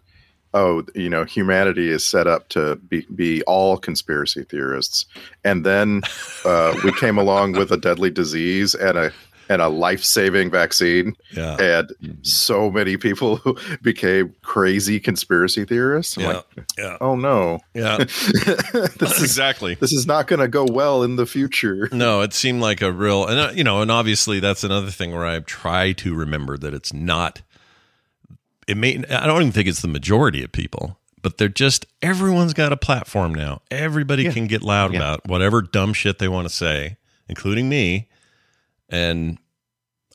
"Oh, 0.55 0.85
you 0.95 1.11
know, 1.11 1.25
humanity 1.25 1.91
is 1.91 2.05
set 2.05 2.27
up 2.27 2.49
to 2.51 2.77
be 2.77 3.05
be 3.15 3.43
all 3.43 3.77
conspiracy 3.77 4.45
theorists." 4.45 5.05
And 5.45 5.67
then 5.67 6.03
uh, 6.47 6.75
we 6.85 6.93
came 6.93 7.19
along 7.19 7.53
with 7.53 7.71
a 7.73 7.77
deadly 7.77 8.11
disease 8.11 8.75
and 8.75 8.97
a 8.97 9.13
and 9.51 9.61
a 9.61 9.69
life 9.69 10.03
saving 10.05 10.49
vaccine, 10.51 11.15
Yeah. 11.33 11.57
and 11.57 11.91
so 12.23 12.71
many 12.71 12.97
people 12.97 13.37
who 13.37 13.57
became 13.83 14.33
crazy 14.43 15.01
conspiracy 15.01 15.65
theorists. 15.65 16.17
I'm 16.17 16.23
Yeah. 16.23 16.29
like, 16.29 16.45
Yeah. 16.79 16.97
oh 17.01 17.17
no, 17.17 17.59
Yeah. 17.75 17.97
this 18.05 19.13
is 19.17 19.23
exactly. 19.23 19.75
this 19.75 19.93
is 19.93 20.07
not 20.07 20.29
going 20.29 20.39
to 20.41 20.49
go 20.49 20.65
well 20.65 21.03
in 21.03 21.17
the 21.17 21.27
future. 21.27 21.89
No, 21.93 22.21
it 22.23 22.33
seemed 22.33 22.61
like 22.63 22.81
a 22.81 22.93
real, 22.93 23.27
and 23.27 23.39
uh, 23.41 23.53
you 23.55 23.65
know, 23.65 23.83
and 23.83 23.91
obviously 23.91 24.39
that's 24.41 24.63
another 24.65 24.91
thing 24.91 25.13
where 25.13 25.27
I 25.27 25.41
try 25.41 25.93
to 25.95 26.15
remember 26.15 26.57
that 26.57 26.73
it's 26.73 26.93
not. 26.93 27.43
It 28.69 28.77
may. 28.77 29.03
I 29.11 29.27
don't 29.27 29.41
even 29.43 29.53
think 29.53 29.67
it's 29.67 29.83
the 29.83 29.89
majority 29.89 30.45
of 30.45 30.53
people, 30.53 30.97
but 31.23 31.39
they're 31.39 31.49
just 31.49 31.87
everyone's 32.03 32.55
got 32.55 32.73
a 32.73 32.77
platform 32.77 33.35
now. 33.35 33.63
Everybody 33.71 34.31
can 34.33 34.47
get 34.47 34.63
loud 34.63 34.93
Yeah. 34.93 34.99
about 35.01 35.27
whatever 35.27 35.61
dumb 35.61 35.93
shit 35.93 36.21
they 36.21 36.29
want 36.29 36.47
to 36.49 36.55
say, 36.55 36.97
including 37.29 37.69
me. 37.69 38.07
And 38.91 39.39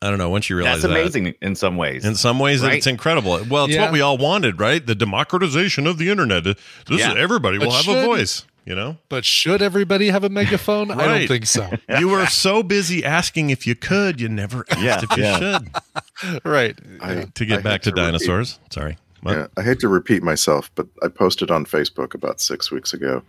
I 0.01 0.09
don't 0.09 0.17
know. 0.19 0.29
Once 0.29 0.49
you 0.49 0.55
realize 0.57 0.81
That's 0.81 0.93
that, 0.93 0.99
amazing 0.99 1.33
in 1.41 1.55
some 1.55 1.77
ways. 1.77 2.05
in 2.05 2.15
some 2.15 2.37
ways, 2.39 2.61
Right? 2.61 2.73
it's 2.73 2.87
incredible. 2.87 3.43
Well, 3.49 3.65
it's 3.65 3.73
Yeah. 3.75 3.83
what 3.83 3.93
we 3.93 4.01
all 4.01 4.17
wanted, 4.17 4.59
right? 4.59 4.85
The 4.85 4.95
democratization 4.95 5.87
of 5.87 5.97
the 5.97 6.09
internet. 6.09 6.43
This 6.43 6.55
Yeah. 6.89 7.11
is 7.11 7.17
everybody 7.17 7.57
will 7.57 7.67
But 7.67 7.85
have 7.85 7.95
a 7.95 8.05
voice. 8.05 8.45
You 8.65 8.73
know. 8.73 8.97
But 9.09 9.25
should 9.25 9.61
everybody 9.61 10.09
have 10.09 10.23
a 10.23 10.29
megaphone? 10.29 10.89
I 10.89 11.05
don't 11.05 11.27
think 11.27 11.45
so. 11.45 11.69
You 11.99 12.09
were 12.09 12.25
so 12.25 12.63
busy 12.63 13.05
asking 13.05 13.51
if 13.51 13.67
you 13.67 13.75
could, 13.75 14.19
you 14.19 14.27
never 14.27 14.65
asked 14.71 14.81
Yeah, 14.81 15.01
if 15.03 15.17
you 15.17 15.23
yeah. 15.23 15.37
should. 15.39 16.41
right. 16.43 16.75
I- 16.99 17.27
To 17.35 17.45
get 17.45 17.59
I 17.59 17.61
back 17.61 17.71
hate 17.73 17.83
to 17.83 17.89
repeat- 17.91 18.01
dinosaurs. 18.01 18.59
Sorry. 18.71 18.97
What? 19.21 19.35
Yeah, 19.37 19.47
I 19.55 19.61
hate 19.61 19.79
to 19.81 19.87
repeat 19.87 20.23
myself, 20.23 20.71
but 20.75 20.87
I 21.03 21.07
posted 21.09 21.51
on 21.51 21.65
Facebook 21.65 22.13
about 22.15 22.41
six 22.41 22.71
weeks 22.71 22.91
ago, 22.93 23.21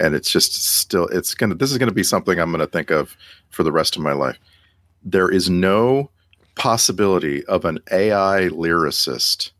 and 0.00 0.14
it's 0.14 0.30
just 0.30 0.64
still 0.64 1.06
it's 1.08 1.34
gonna 1.34 1.54
this 1.56 1.70
is 1.72 1.78
gonna 1.78 1.92
be 1.92 2.02
something 2.04 2.38
I'm 2.38 2.50
gonna 2.52 2.66
think 2.66 2.90
of 2.90 3.16
for 3.50 3.62
the 3.64 3.72
rest 3.72 3.96
of 3.96 4.02
my 4.02 4.12
life. 4.12 4.36
There 5.04 5.28
is 5.30 5.50
no 5.50 6.10
possibility 6.56 7.44
of 7.46 7.64
an 7.64 7.78
AI 7.92 8.48
lyricist 8.50 9.50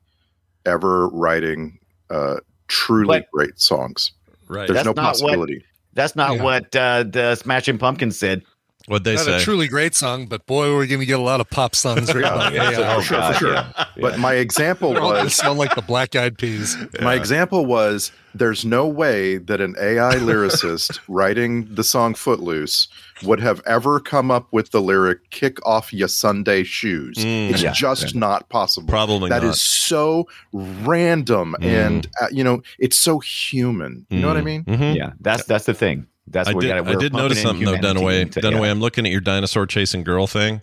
ever 0.66 1.08
writing 1.08 1.78
uh, 2.10 2.36
truly 2.68 3.20
But- 3.20 3.30
great 3.32 3.60
songs. 3.60 4.12
Right. 4.48 4.66
There's 4.68 4.76
That's 4.76 4.86
no 4.86 4.92
not 4.92 4.96
what- 4.96 5.04
possibility. 5.20 5.64
That's 5.94 6.16
not 6.16 6.36
Yeah. 6.36 6.42
what 6.42 6.74
uh, 6.76 7.04
the 7.04 7.34
Smashing 7.36 7.78
Pumpkins 7.78 8.18
said. 8.18 8.42
What'd 8.86 9.04
they 9.04 9.14
Not 9.14 9.24
say? 9.24 9.36
a 9.36 9.40
truly 9.40 9.66
great 9.66 9.94
song, 9.94 10.26
but 10.26 10.44
boy, 10.46 10.74
we're 10.74 10.86
going 10.86 11.00
to 11.00 11.06
get 11.06 11.18
a 11.18 11.22
lot 11.22 11.40
of 11.40 11.48
pop 11.48 11.74
songs 11.74 12.14
written 12.14 12.22
Yeah, 12.32 12.50
by 12.50 12.52
yeah, 12.52 12.70
AI. 12.80 12.96
for 12.96 13.02
sure, 13.02 13.22
for 13.32 13.38
sure. 13.38 13.52
yeah. 13.54 13.84
But 13.98 14.18
my 14.18 14.34
example 14.34 14.92
They're 14.92 15.02
all 15.02 15.12
was 15.24 15.34
sound 15.34 15.58
like 15.58 15.74
the 15.74 15.80
Black 15.82 16.14
Eyed 16.14 16.36
Peas. 16.36 16.76
my 17.00 17.14
example 17.14 17.64
was 17.64 18.12
there's 18.34 18.64
no 18.64 18.86
way 18.86 19.38
that 19.38 19.60
an 19.62 19.74
AI 19.80 20.16
lyricist 20.16 20.98
writing 21.08 21.66
the 21.74 21.84
song 21.84 22.14
Footloose 22.14 22.88
would 23.22 23.40
have 23.40 23.62
ever 23.64 24.00
come 24.00 24.30
up 24.30 24.48
with 24.52 24.70
the 24.72 24.82
lyric 24.82 25.30
"Kick 25.30 25.64
off 25.64 25.92
your 25.92 26.08
Sunday 26.08 26.64
shoes." 26.64 27.16
Mm. 27.18 27.50
it's 27.52 27.62
Yeah, 27.62 27.72
just 27.72 28.14
not 28.14 28.48
possible. 28.48 28.88
Probably 28.88 29.30
That 29.30 29.44
not. 29.44 29.52
is 29.52 29.62
so 29.62 30.26
random 30.52 31.54
Mm. 31.60 31.64
and 31.64 32.06
uh, 32.20 32.26
you 32.30 32.42
know 32.44 32.62
it's 32.78 32.96
so 32.96 33.18
human. 33.20 34.04
You 34.10 34.20
know 34.20 34.28
what 34.28 34.36
I 34.36 34.42
mean? 34.42 34.64
Mhm. 34.64 34.96
Yeah, 34.96 35.12
that's 35.20 35.44
that's 35.44 35.64
the 35.66 35.74
thing. 35.74 36.06
That's 36.26 36.48
I 36.48 36.52
what 36.52 36.62
we 36.62 36.68
did, 36.68 36.84
got. 36.84 36.96
I 36.96 36.98
did 36.98 37.12
notice 37.12 37.42
something 37.42 37.64
though, 37.64 37.76
Dunaway. 37.76 38.26
Dunaway, 38.32 38.62
Yeah. 38.64 38.70
I'm 38.70 38.80
looking 38.80 39.04
at 39.06 39.12
your 39.12 39.20
dinosaur 39.20 39.66
chasing 39.66 40.04
girl 40.04 40.26
thing. 40.26 40.62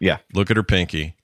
Yeah. 0.00 0.18
Look 0.34 0.50
at 0.50 0.56
her 0.56 0.62
pinky. 0.62 1.16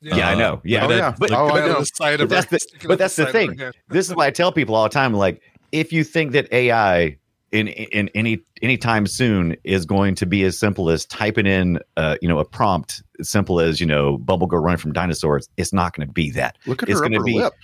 Yeah, 0.00 0.28
I 0.28 0.34
know. 0.34 0.60
Yeah, 0.64 0.86
Oh, 0.86 0.90
yeah. 0.90 1.14
But, 1.18 1.32
Oh, 1.32 1.48
I 1.48 1.66
know. 1.66 1.82
But 1.98 2.20
of 2.20 2.28
that's 2.28 2.46
the 2.50 2.58
but 2.86 2.98
that's 2.98 3.16
the 3.16 3.24
side 3.24 3.34
of 3.48 3.58
her 3.58 3.72
thing. 3.72 3.72
This 3.88 4.08
is 4.08 4.14
why 4.14 4.26
I 4.26 4.30
tell 4.30 4.52
people 4.52 4.74
all 4.74 4.82
the 4.82 4.90
time. 4.90 5.14
Like, 5.14 5.40
if 5.72 5.92
you 5.92 6.04
think 6.04 6.32
that 6.32 6.52
AI 6.52 7.16
in 7.52 7.68
in 7.68 8.10
any 8.14 8.40
any 8.60 8.76
time 8.76 9.06
soon 9.06 9.56
is 9.64 9.86
going 9.86 10.14
to 10.16 10.26
be 10.26 10.44
as 10.44 10.58
simple 10.58 10.90
as 10.90 11.06
typing 11.06 11.46
in, 11.46 11.78
uh, 11.96 12.16
you 12.20 12.28
know, 12.28 12.38
a 12.38 12.44
prompt 12.44 13.02
as 13.18 13.30
simple 13.30 13.60
as 13.60 13.80
you 13.80 13.86
know, 13.86 14.18
bubble 14.18 14.46
go 14.46 14.58
running 14.58 14.76
from 14.78 14.92
dinosaurs, 14.92 15.48
it's 15.56 15.72
not 15.72 15.96
going 15.96 16.06
to 16.06 16.12
be 16.12 16.30
that. 16.32 16.58
Look 16.66 16.82
at 16.82 16.90
It's 16.90 16.98
her 17.00 17.04
gonna 17.06 17.16
upper 17.16 17.24
be- 17.24 17.38
lip. 17.38 17.54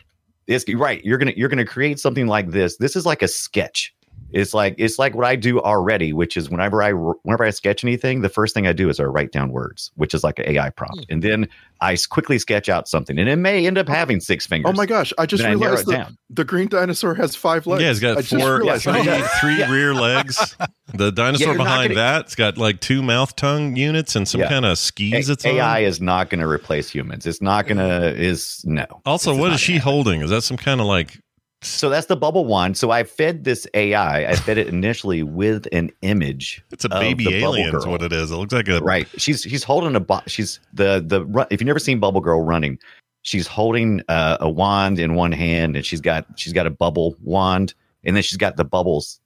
It's 0.46 0.64
right. 0.74 1.04
You're 1.04 1.18
gonna 1.18 1.34
you're 1.36 1.48
gonna 1.50 1.66
create 1.66 2.00
something 2.00 2.26
like 2.26 2.50
this. 2.50 2.78
This 2.78 2.96
is 2.96 3.04
like 3.04 3.20
a 3.22 3.28
sketch. 3.28 3.94
It's 4.32 4.54
like 4.54 4.74
it's 4.78 4.98
like 4.98 5.14
what 5.14 5.24
I 5.26 5.36
do 5.36 5.60
already, 5.60 6.12
which 6.12 6.36
is 6.36 6.50
whenever 6.50 6.82
I 6.82 6.92
whenever 6.92 7.44
I 7.44 7.50
sketch 7.50 7.84
anything, 7.84 8.20
the 8.20 8.28
first 8.28 8.54
thing 8.54 8.66
I 8.66 8.72
do 8.72 8.88
is 8.88 9.00
I 9.00 9.04
write 9.04 9.32
down 9.32 9.50
words, 9.50 9.90
which 9.96 10.14
is 10.14 10.22
like 10.24 10.38
an 10.38 10.48
AI 10.48 10.70
prompt, 10.70 11.04
hmm. 11.06 11.12
and 11.12 11.22
then 11.22 11.48
I 11.80 11.96
quickly 12.10 12.38
sketch 12.38 12.68
out 12.68 12.88
something, 12.88 13.18
and 13.18 13.28
it 13.28 13.36
may 13.36 13.66
end 13.66 13.78
up 13.78 13.88
oh. 13.88 13.92
having 13.92 14.20
six 14.20 14.46
fingers. 14.46 14.70
Oh 14.70 14.76
my 14.76 14.86
gosh! 14.86 15.12
I 15.18 15.26
just 15.26 15.42
Then 15.42 15.52
I 15.52 15.54
realized 15.54 15.82
it 15.82 15.86
the, 15.86 15.92
down. 15.92 16.18
the 16.30 16.44
green 16.44 16.68
dinosaur 16.68 17.14
has 17.14 17.34
five 17.34 17.66
legs. 17.66 17.82
Yeah, 17.82 17.90
it's 17.90 18.00
got 18.00 18.18
I 18.18 18.22
just 18.22 18.42
four, 18.42 18.58
realized 18.58 18.84
three, 18.84 19.02
that. 19.02 19.30
three 19.40 19.58
Yeah. 19.58 19.70
rear 19.70 19.94
legs. 19.94 20.56
The 20.92 21.12
dinosaur 21.12 21.50
you're 21.50 21.56
behind 21.56 21.90
gonna- 21.90 22.00
that, 22.00 22.24
it's 22.24 22.34
got 22.34 22.58
like 22.58 22.80
two 22.80 23.00
mouth 23.00 23.36
tongue 23.36 23.76
units 23.76 24.16
and 24.16 24.26
some 24.26 24.40
Yeah. 24.40 24.48
kind 24.48 24.64
of 24.64 24.76
skis. 24.76 25.28
A- 25.28 25.34
it's 25.34 25.46
AI 25.46 25.82
on. 25.82 25.84
is 25.84 26.00
not 26.00 26.30
going 26.30 26.40
to 26.40 26.48
replace 26.48 26.90
humans. 26.90 27.26
It's 27.26 27.40
not 27.40 27.68
going 27.68 27.78
to 27.78 28.12
is 28.20 28.60
no. 28.64 28.86
Also, 29.06 29.32
This 29.32 29.40
what 29.40 29.60
she 29.60 29.74
gonna 29.74 29.82
holding? 29.82 30.22
Is 30.22 30.30
that 30.30 30.42
some 30.42 30.56
kind 30.56 30.80
of 30.80 30.88
like? 30.88 31.20
So 31.62 31.90
that's 31.90 32.06
the 32.06 32.16
bubble 32.16 32.46
wand. 32.46 32.76
So 32.78 32.90
I 32.90 33.04
fed 33.04 33.44
this 33.44 33.66
AI. 33.74 34.26
I 34.30 34.34
fed 34.34 34.56
it 34.56 34.68
initially 34.68 35.22
with 35.22 35.66
an 35.72 35.90
image. 36.02 36.64
It's 36.70 36.84
a 36.86 36.88
baby 36.88 37.34
alien. 37.42 37.74
Is 37.76 37.86
what 37.86 38.02
it 38.02 38.12
is. 38.12 38.30
It 38.30 38.36
looks 38.36 38.52
like 38.54 38.68
a 38.68 38.80
Right. 38.80 39.06
She's 39.18 39.42
she's 39.42 39.62
holding 39.62 39.94
a 39.94 40.00
bo- 40.00 40.22
she's 40.26 40.58
the 40.72 41.04
the 41.06 41.24
ru- 41.26 41.44
if 41.50 41.60
you've 41.60 41.66
never 41.66 41.78
seen 41.78 42.00
Bubble 42.00 42.22
Girl 42.22 42.40
running, 42.42 42.78
she's 43.22 43.46
holding 43.46 44.00
uh, 44.08 44.38
a 44.40 44.48
wand 44.48 44.98
in 44.98 45.14
one 45.14 45.32
hand 45.32 45.76
and 45.76 45.84
she's 45.84 46.00
got 46.00 46.24
she's 46.36 46.54
got 46.54 46.66
a 46.66 46.70
bubble 46.70 47.14
wand 47.22 47.74
and 48.04 48.16
then 48.16 48.22
she's 48.22 48.38
got 48.38 48.56
the 48.56 48.64
bubbles 48.64 49.20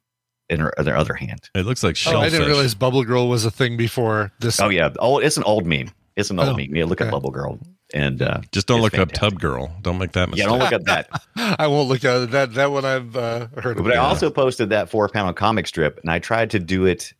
in 0.51 0.59
her 0.59 0.73
other 0.79 0.97
other 0.97 1.14
hand. 1.14 1.49
It 1.55 1.64
looks 1.66 1.85
like 1.85 1.97
Oh. 2.07 2.18
I 2.18 2.29
didn't 2.31 2.49
realize 2.49 2.75
Bubble 2.75 3.05
Girl 3.05 3.29
was 3.29 3.44
a 3.44 3.51
thing 3.51 3.77
before 3.77 4.33
this. 4.40 4.61
Oh 4.61 4.70
yeah, 4.70 4.90
oh 4.99 5.18
it's 5.18 5.37
an 5.37 5.44
old 5.44 5.66
meme. 5.66 5.90
It's 6.16 6.31
an 6.31 6.38
old 6.40 6.49
Oh, 6.49 6.57
meme. 6.57 6.75
Yeah, 6.75 6.85
look 6.85 7.01
at. 7.01 7.11
Bubble 7.12 7.31
Girl 7.31 7.59
and 7.94 8.20
uh, 8.20 8.40
Just 8.52 8.66
don't 8.66 8.83
look 8.83 8.94
up 8.94 9.11
fantastic. 9.11 9.30
Tub 9.30 9.40
Girl. 9.40 9.72
Don't 9.80 9.98
make 9.98 10.12
that 10.12 10.28
mistake. 10.28 10.44
yeah, 10.44 10.50
don't 10.50 10.59
look 10.59 10.72
up 10.72 10.83
that. 10.83 11.09
I 11.61 11.68
won't 11.68 11.88
look 11.88 12.04
at 12.04 12.33
that. 12.33 12.54
That 12.54 12.72
one 12.72 12.85
I've 12.85 13.16
uh, 13.16 13.46
heard 13.57 13.78
of. 13.78 13.85
But 13.85 13.94
I 13.94 13.96
also 13.96 14.30
posted 14.30 14.68
that 14.70 14.90
four 14.90 15.09
panel 15.09 15.33
comic 15.33 15.66
strip 15.66 15.98
and 16.02 16.11
I 16.11 16.18
tried 16.18 16.50
to 16.50 16.59
do 16.59 16.85
it 16.85 17.14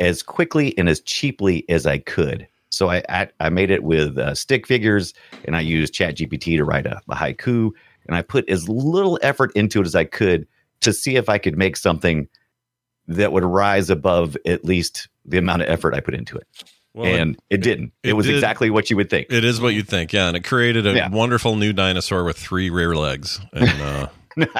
as 0.00 0.22
quickly 0.22 0.76
and 0.76 0.88
as 0.88 1.00
cheaply 1.00 1.64
as 1.68 1.86
I 1.86 1.98
could. 1.98 2.46
So 2.70 2.90
I 2.90 3.02
I, 3.08 3.28
I 3.38 3.48
made 3.48 3.70
it 3.70 3.84
with 3.84 4.18
uh, 4.18 4.34
stick 4.34 4.66
figures 4.66 5.14
and 5.44 5.56
I 5.56 5.60
used 5.60 5.94
Chat 5.94 6.16
GPT 6.16 6.56
to 6.56 6.64
write 6.64 6.86
a, 6.86 7.00
a 7.08 7.14
haiku 7.14 7.70
and 8.06 8.16
I 8.16 8.22
put 8.22 8.48
as 8.50 8.68
little 8.68 9.18
effort 9.22 9.52
into 9.54 9.80
it 9.80 9.86
as 9.86 9.94
I 9.94 10.04
could 10.04 10.46
to 10.80 10.92
see 10.92 11.16
if 11.16 11.28
I 11.28 11.38
could 11.38 11.56
make 11.56 11.76
something 11.76 12.28
that 13.06 13.32
would 13.32 13.44
rise 13.44 13.90
above 13.90 14.36
at 14.44 14.64
least 14.64 15.08
the 15.24 15.38
amount 15.38 15.62
of 15.62 15.68
effort 15.68 15.94
I 15.94 16.00
put 16.00 16.14
into 16.14 16.36
it. 16.36 16.46
Well, 16.94 17.06
and 17.06 17.38
it, 17.50 17.58
didn't. 17.62 17.92
It, 18.02 18.10
it 18.10 18.12
was 18.14 18.26
did- 18.26 18.34
exactly 18.34 18.68
what 18.70 18.90
you 18.90 18.96
would 18.96 19.10
think. 19.10 19.28
it 19.30 19.44
is 19.44 19.60
what 19.60 19.74
you 19.74 19.82
think. 19.82 20.12
Yeah, 20.12 20.26
and 20.28 20.36
it 20.36 20.44
created 20.44 20.86
a 20.86 20.92
Yeah. 20.94 21.08
wonderful 21.08 21.54
new 21.56 21.72
dinosaur 21.72 22.24
with 22.24 22.36
three 22.36 22.68
rear 22.70 22.96
legs. 22.96 23.40
And 23.52 23.80
uh, 23.80 24.08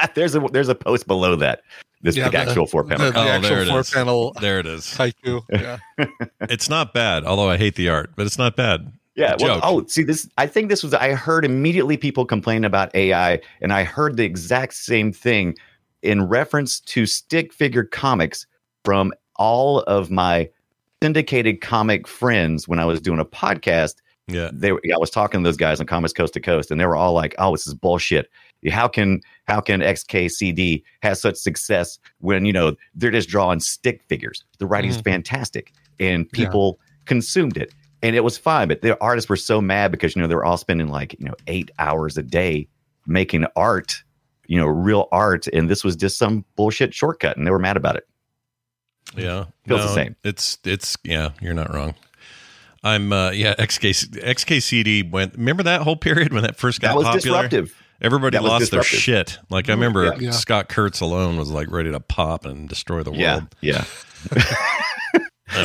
there's 0.15 0.35
a 0.35 0.39
there's 0.51 0.69
a 0.69 0.75
post 0.75 1.07
below 1.07 1.35
that. 1.37 1.61
This 2.03 2.15
Yeah, 2.15 2.25
the 2.25 2.31
the- 2.31 2.37
actual 2.37 2.67
four 2.67 2.83
panel. 2.83 3.07
the, 3.07 3.11
the 3.11 3.19
Oh, 3.19 3.23
there 3.25 3.33
actual 3.35 3.57
it 3.57 3.67
four 3.67 3.79
is. 3.81 3.89
panel 3.91 4.31
there 4.41 4.59
it 4.59 4.65
is. 4.65 4.85
haiku. 4.85 5.41
Yeah. 5.51 5.77
It's 6.49 6.69
not 6.69 6.93
bad, 6.93 7.23
although 7.25 7.49
I 7.49 7.57
hate 7.57 7.75
the 7.75 7.89
art, 7.89 8.11
but 8.15 8.25
it's 8.25 8.37
not 8.37 8.55
bad. 8.55 8.91
Yeah. 9.15 9.35
Well, 9.39 9.59
oh, 9.61 9.85
see, 9.87 10.03
this. 10.03 10.27
I 10.37 10.47
think 10.47 10.69
this 10.69 10.83
was. 10.83 10.93
I 10.93 11.13
heard 11.13 11.43
immediately 11.45 11.97
people 11.97 12.25
complain 12.25 12.63
about 12.63 12.95
AI, 12.95 13.39
and 13.61 13.71
I 13.73 13.83
heard 13.83 14.15
the 14.17 14.23
exact 14.23 14.73
same 14.73 15.11
thing 15.11 15.55
in 16.01 16.23
reference 16.29 16.79
to 16.79 17.05
stick 17.05 17.51
figure 17.53 17.83
comics 17.83 18.47
from 18.85 19.13
all 19.35 19.81
of 19.81 20.09
my 20.09 20.49
syndicated 21.01 21.61
comic 21.61 22.07
friends 22.07 22.67
when 22.67 22.79
I 22.79 22.85
was 22.85 23.01
doing 23.01 23.19
a 23.19 23.25
podcast. 23.25 23.95
Yeah. 24.27 24.49
They, 24.53 24.71
were- 24.71 24.81
I 24.93 24.97
was 24.97 25.09
talking 25.09 25.41
to 25.43 25.47
those 25.47 25.57
guys 25.57 25.79
on 25.79 25.87
Comics 25.87 26.13
Coast 26.13 26.33
to 26.35 26.39
Coast, 26.39 26.71
and 26.71 26.79
they 26.79 26.85
were 26.85 26.95
all 26.95 27.13
like, 27.13 27.35
"Oh, 27.39 27.51
this 27.51 27.67
is 27.67 27.73
bullshit. 27.73 28.29
How 28.69 28.87
can 28.87 29.21
how 29.47 29.59
can 29.59 29.81
XKCD 29.81 30.83
have 31.01 31.17
such 31.17 31.35
success 31.35 31.97
when 32.19 32.45
you 32.45 32.53
know 32.53 32.75
they're 32.93 33.11
just 33.11 33.27
drawing 33.29 33.59
stick 33.59 34.03
figures? 34.07 34.43
The 34.59 34.67
writing's 34.67 34.97
Mm-hmm. 34.97 35.03
fantastic, 35.09 35.73
and 35.99 36.29
people 36.31 36.79
consumed 37.05 37.57
it, 37.57 37.73
and 38.03 38.15
it 38.15 38.23
was 38.23 38.37
fine. 38.37 38.67
But 38.67 38.81
the 38.81 38.97
artists 39.01 39.29
were 39.29 39.35
so 39.35 39.59
mad 39.59 39.91
because 39.91 40.15
you 40.15 40.21
know 40.21 40.27
they 40.27 40.35
were 40.35 40.45
all 40.45 40.57
spending 40.57 40.87
like 40.89 41.15
you 41.19 41.25
know 41.25 41.33
eight 41.47 41.71
hours 41.79 42.17
a 42.17 42.23
day 42.23 42.67
making 43.07 43.45
art, 43.55 43.95
you 44.45 44.59
know, 44.59 44.67
real 44.67 45.07
art, 45.11 45.47
and 45.47 45.67
this 45.69 45.83
was 45.83 45.95
just 45.95 46.17
some 46.19 46.45
bullshit 46.55 46.93
shortcut, 46.93 47.35
and 47.35 47.47
they 47.47 47.51
were 47.51 47.59
mad 47.59 47.75
about 47.75 47.95
it. 47.95 48.07
Yeah. 49.15 49.45
Feels 49.67 49.81
the 49.81 49.93
same. 49.93 50.15
It's 50.23 50.57
it's 50.63 50.97
yeah, 51.03 51.31
you're 51.41 51.53
not 51.53 51.73
wrong. 51.73 51.95
I'm 52.83 53.13
uh 53.13 53.31
yeah, 53.31 53.53
XK 53.55 53.91
XKCD 54.23 55.09
went 55.11 55.35
remember 55.35 55.63
that 55.63 55.81
whole 55.81 55.95
period 55.95 56.33
when 56.33 56.43
that 56.43 56.55
first 56.57 56.81
got 56.81 56.89
That 56.89 56.95
was 56.97 57.05
popular? 57.05 57.43
disruptive. 57.43 57.75
Everybody 58.01 58.37
That 58.37 58.43
lost 58.43 58.71
their 58.71 58.81
shit. 58.83 59.37
Like 59.51 59.69
I 59.69 59.73
remember 59.73 60.05
Yeah. 60.05 60.15
Yeah. 60.19 60.31
Scott 60.31 60.69
Kurtz 60.69 61.01
alone 61.01 61.37
was 61.37 61.51
like 61.51 61.69
ready 61.69 61.91
to 61.91 61.99
pop 61.99 62.45
and 62.45 62.67
destroy 62.67 63.03
the 63.03 63.11
world. 63.11 63.47
yeah. 63.61 63.83
That 64.31 64.87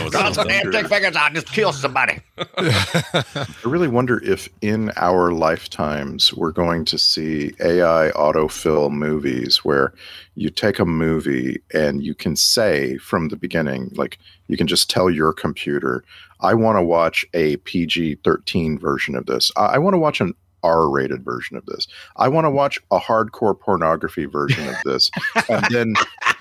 was 0.03 0.13
Got 0.13 0.35
some 0.35 0.49
something. 0.49 0.73
stick 0.73 0.89
figures 0.89 1.17
out, 1.17 1.33
just 1.35 1.47
kill 1.49 1.73
somebody. 1.73 2.19
I 2.59 3.47
really 3.65 3.89
wonder 3.89 4.23
if 4.25 4.49
in 4.61 4.93
our 4.97 5.33
lifetimes 5.33 6.33
we're 6.35 6.53
going 6.53 6.85
to 6.87 6.99
see 6.99 7.53
AI 7.61 8.11
autofill 8.15 8.91
movies 8.91 9.65
where 9.65 9.93
you 10.35 10.51
take 10.51 10.79
a 10.79 10.85
movie 10.85 11.63
and 11.73 12.03
you 12.03 12.15
can 12.15 12.37
say 12.37 12.97
from 12.99 13.29
the 13.29 13.37
beginning, 13.37 13.91
like 13.95 14.19
you 14.49 14.57
can 14.57 14.67
just 14.67 14.91
tell 14.91 15.09
your 15.11 15.33
computer, 15.33 16.05
I 16.41 16.55
want 16.55 16.77
to 16.79 16.83
watch 16.83 17.25
a 17.35 17.57
PG 17.59 18.17
13 18.25 18.79
version 18.79 19.15
of 19.15 19.27
this. 19.27 19.51
I, 19.57 19.67
I 19.67 19.79
want 19.79 19.95
to 19.95 19.99
watch 19.99 20.21
an 20.21 20.35
R 20.67 20.91
rated 20.91 21.25
version 21.25 21.57
of 21.57 21.65
this. 21.67 21.87
I 22.17 22.29
want 22.29 22.45
to 22.45 22.51
watch 22.51 22.81
a 22.91 22.99
hardcore 22.99 23.59
pornography 23.59 24.25
version 24.25 24.69
of 24.69 24.75
this. 24.85 25.11
and 25.49 25.65
then 25.71 25.95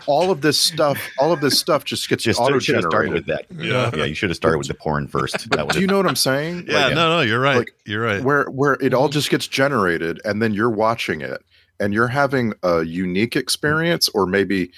all 0.08 0.32
of 0.32 0.42
this 0.42 0.58
stuff, 0.58 1.00
all 1.20 1.32
of 1.32 1.42
this 1.42 1.60
stuff 1.60 1.84
just 1.86 2.10
gets 2.10 2.24
Just 2.24 2.40
auto 2.40 2.60
should 2.60 2.76
have 2.76 2.86
started 2.86 3.14
with 3.14 3.26
generated. 3.26 3.58
that. 3.60 3.66
Yeah. 3.66 3.92
yeah. 3.96 4.06
You 4.06 4.16
should 4.16 4.30
have 4.30 4.38
started 4.38 4.58
with 4.58 4.68
the 4.68 4.74
porn 4.74 5.08
first. 5.08 5.50
That 5.52 5.70
Do 5.70 5.80
you 5.80 5.88
know 5.88 5.98
what 5.98 6.08
I'm 6.08 6.16
saying? 6.16 6.66
Yeah, 6.68 6.88
Like, 6.88 6.96
no, 6.96 7.10
no, 7.18 7.22
you're 7.22 7.40
right. 7.40 7.58
like, 7.58 7.74
you're 7.86 8.02
right. 8.04 8.24
where 8.24 8.46
where 8.46 8.74
it 8.82 8.94
all 8.94 9.10
just 9.10 9.30
gets 9.30 9.48
generated 9.48 10.20
and 10.26 10.42
then 10.42 10.54
you're 10.54 10.70
watching 10.70 11.22
it 11.22 11.44
and 11.80 11.94
you're 11.94 12.08
having 12.08 12.54
a 12.64 12.84
unique 12.84 13.36
experience 13.36 14.10
or 14.10 14.26
maybe 14.26 14.72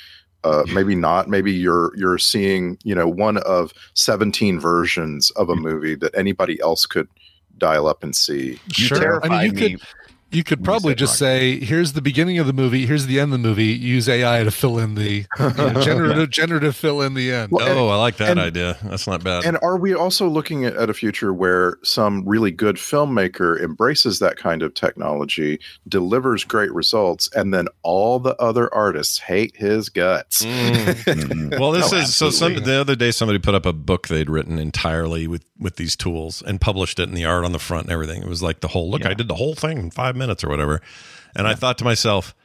uh, 0.44 0.64
maybe 0.74 0.96
not 0.96 1.28
maybe 1.28 1.52
you're 1.52 1.92
you're 1.98 2.18
seeing 2.18 2.78
you 2.84 2.96
know 2.96 3.08
one 3.08 3.38
of 3.40 3.74
17 3.96 4.60
versions 4.60 5.30
of 5.32 5.50
a 5.50 5.56
movie 5.56 5.96
that 5.96 6.16
anybody 6.16 6.60
else 6.62 6.86
could 6.86 7.08
dial 7.58 7.88
up 7.88 8.04
and 8.04 8.16
see 8.16 8.60
You 8.68 8.74
Sure. 8.74 9.00
terrify 9.00 9.28
I 9.28 9.30
mean, 9.30 9.46
you 9.46 9.52
me. 9.54 9.70
could 9.78 9.82
You 10.30 10.44
could 10.44 10.64
probably 10.64 10.94
just 10.94 11.14
rock. 11.14 11.18
say, 11.30 11.60
"Here's 11.60 11.94
the 11.94 12.02
beginning 12.02 12.38
of 12.38 12.48
the 12.48 12.54
movie. 12.54 12.86
Here's 12.86 13.06
the 13.06 13.20
end 13.20 13.34
of 13.34 13.42
the 13.42 13.48
movie. 13.48 13.68
Use 13.68 14.10
AI 14.10 14.44
to 14.44 14.52
fill 14.52 14.78
in 14.78 14.96
the 14.96 15.26
you 15.26 15.26
know, 15.40 15.82
generative 15.82 16.30
generative 16.30 16.76
fill 16.76 17.02
in 17.02 17.14
the 17.14 17.32
end." 17.32 17.52
Well, 17.52 17.66
and- 17.66 17.78
oh, 17.80 17.88
I 17.88 17.96
like 17.96 18.18
that 18.18 18.32
and- 18.32 18.40
idea. 18.40 18.78
That's 18.84 19.08
not 19.08 19.24
bad. 19.24 19.46
And 19.46 19.58
are 19.62 19.78
we 19.78 19.94
also 19.94 20.28
looking 20.28 20.66
at, 20.66 20.76
at 20.76 20.90
a 20.90 20.94
future 20.94 21.34
where 21.34 21.78
some 21.82 22.28
really 22.28 22.52
good 22.52 22.76
filmmaker 22.76 23.58
embraces 23.64 24.20
that 24.20 24.36
kind 24.38 24.62
of 24.64 24.74
technology, 24.74 25.60
delivers 25.88 26.44
great 26.44 26.74
results, 26.74 27.30
and 27.34 27.54
then 27.54 27.68
all 27.84 28.20
the 28.20 28.36
other 28.36 28.74
artists 28.74 29.20
hate 29.20 29.56
his 29.56 29.88
guts? 29.90 30.46
Mhm. 31.08 31.58
well, 31.60 31.72
this 31.72 31.94
Oh, 31.94 31.98
is 31.98 32.16
so. 32.16 32.30
Some 32.30 32.56
the 32.56 32.80
other 32.82 32.96
day, 32.96 33.12
somebody 33.12 33.40
put 33.40 33.56
up 33.56 33.66
a 33.66 33.74
book 33.74 34.08
they'd 34.10 34.30
written 34.30 34.60
entirely 34.60 35.26
with 35.28 35.46
with 35.60 35.78
these 35.78 35.96
tools 35.96 36.42
and 36.46 36.60
published 36.62 37.00
it 37.00 37.04
in 37.10 37.16
the 37.16 37.26
art 37.26 37.46
on 37.46 37.52
the 37.52 37.60
front 37.60 37.86
and 37.86 37.94
everything. 37.94 38.22
It 38.22 38.28
was 38.28 38.44
like 38.44 38.60
the 38.60 38.68
whole 38.68 38.90
look. 38.92 39.06
I 39.06 39.14
did 39.14 39.28
the 39.28 39.36
whole 39.36 39.56
thing 39.56 39.78
in 39.78 39.90
five 39.92 40.16
minutes 40.18 40.44
or 40.44 40.50
whatever. 40.50 40.82
And 41.36 41.48
I 41.48 41.54
thought 41.56 41.78
to 41.80 41.84
myself, 41.84 42.36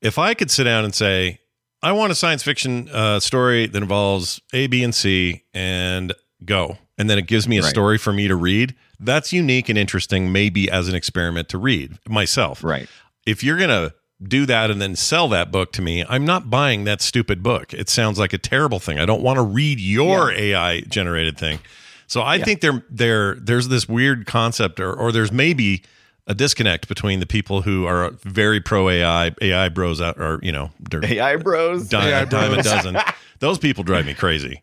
if 0.00 0.18
I 0.18 0.34
could 0.34 0.50
sit 0.50 0.64
down 0.64 0.84
and 0.84 0.94
say, 0.94 1.40
I 1.82 1.92
want 1.92 2.12
a 2.12 2.14
science 2.14 2.42
fiction 2.42 2.88
uh, 2.90 3.20
story 3.20 3.66
that 3.66 3.82
involves 3.82 4.40
A, 4.52 4.66
B, 4.66 4.82
and 4.82 4.94
C, 4.94 5.44
and 5.52 6.12
go, 6.44 6.78
and 6.98 7.08
then 7.10 7.18
it 7.18 7.26
gives 7.26 7.46
me 7.46 7.58
a 7.58 7.62
Right. 7.62 7.70
story 7.70 7.98
for 7.98 8.12
me 8.12 8.26
to 8.28 8.34
read. 8.36 8.74
That's 8.98 9.32
unique 9.32 9.68
and 9.68 9.76
interesting, 9.78 10.32
maybe 10.32 10.70
as 10.70 10.88
an 10.88 10.94
experiment 10.94 11.48
to 11.50 11.58
read 11.58 11.98
myself 12.08 12.62
right. 12.64 12.88
if 13.26 13.42
you're 13.44 13.58
going 13.58 13.68
to 13.70 13.94
do 14.22 14.46
that 14.46 14.70
and 14.70 14.80
then 14.80 14.96
sell 14.96 15.28
that 15.28 15.50
book 15.50 15.72
to 15.72 15.82
me, 15.82 16.04
I'm 16.08 16.24
not 16.24 16.48
buying 16.48 16.84
that 16.84 17.02
stupid 17.02 17.42
book. 17.42 17.74
It 17.74 17.88
sounds 17.90 18.18
like 18.18 18.32
a 18.32 18.38
terrible 18.38 18.78
thing. 18.78 18.98
I 18.98 19.04
don't 19.04 19.22
want 19.22 19.36
to 19.36 19.42
read 19.42 19.78
your 19.80 20.30
AI 20.32 20.80
generated 20.82 21.36
thing. 21.36 21.58
So 22.06 22.22
I 22.22 22.38
think 22.38 22.60
there 22.60 22.84
there 22.88 23.34
there's 23.34 23.68
this 23.68 23.88
weird 23.88 24.24
concept 24.26 24.78
or 24.78 24.94
or 24.94 25.10
there's 25.10 25.32
maybe 25.32 25.82
a 26.26 26.34
disconnect 26.34 26.88
between 26.88 27.20
the 27.20 27.26
people 27.26 27.62
who 27.62 27.84
are 27.86 28.10
very 28.22 28.60
pro 28.60 28.88
AI, 28.88 29.32
AI 29.42 29.68
bros 29.68 30.00
out 30.00 30.18
or 30.18 30.40
you 30.42 30.52
know, 30.52 30.70
they're 30.80 31.04
AI 31.12 31.36
bros. 31.36 31.88
di- 31.88 32.08
AI 32.10 32.20
a 32.20 32.26
dime 32.26 32.58
a 32.58 32.62
dozen. 32.62 32.96
Those 33.40 33.58
people 33.58 33.84
drive 33.84 34.06
me 34.06 34.14
crazy. 34.14 34.62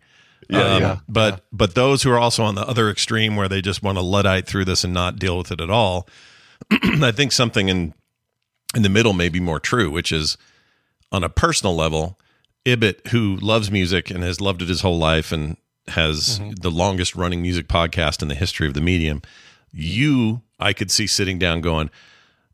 Yeah, 0.49 0.59
Um, 0.73 0.81
yeah, 0.81 0.97
but 1.07 1.45
but 1.53 1.75
those 1.75 2.01
who 2.03 2.11
are 2.11 2.17
also 2.17 2.43
on 2.43 2.55
the 2.55 2.67
other 2.67 2.89
extreme 2.89 3.35
where 3.35 3.47
they 3.47 3.61
just 3.61 3.83
want 3.83 3.97
to 3.97 4.01
luddite 4.01 4.47
through 4.47 4.65
this 4.65 4.83
and 4.83 4.93
not 4.93 5.17
deal 5.19 5.37
with 5.37 5.51
it 5.51 5.61
at 5.61 5.69
all, 5.69 6.07
I 6.71 7.11
think 7.11 7.31
something 7.31 7.69
in 7.69 7.93
in 8.75 8.81
the 8.81 8.89
middle 8.89 9.13
may 9.13 9.29
be 9.29 9.39
more 9.39 9.59
true, 9.59 9.89
which 9.91 10.11
is 10.11 10.37
on 11.11 11.23
a 11.23 11.29
personal 11.29 11.75
level, 11.75 12.17
Ibbott, 12.65 13.07
who 13.09 13.35
loves 13.37 13.69
music 13.69 14.09
and 14.09 14.23
has 14.23 14.41
loved 14.41 14.61
it 14.61 14.67
his 14.69 14.81
whole 14.81 14.97
life 14.97 15.31
and 15.31 15.57
has 15.89 16.39
the 16.59 16.71
longest 16.71 17.15
running 17.15 17.41
music 17.41 17.67
podcast 17.67 18.21
in 18.21 18.27
the 18.27 18.35
history 18.35 18.67
of 18.67 18.73
the 18.73 18.81
medium, 18.81 19.21
you 19.71 20.41
I 20.61 20.73
could 20.73 20.91
see 20.91 21.07
sitting 21.07 21.39
down 21.39 21.61
going, 21.61 21.89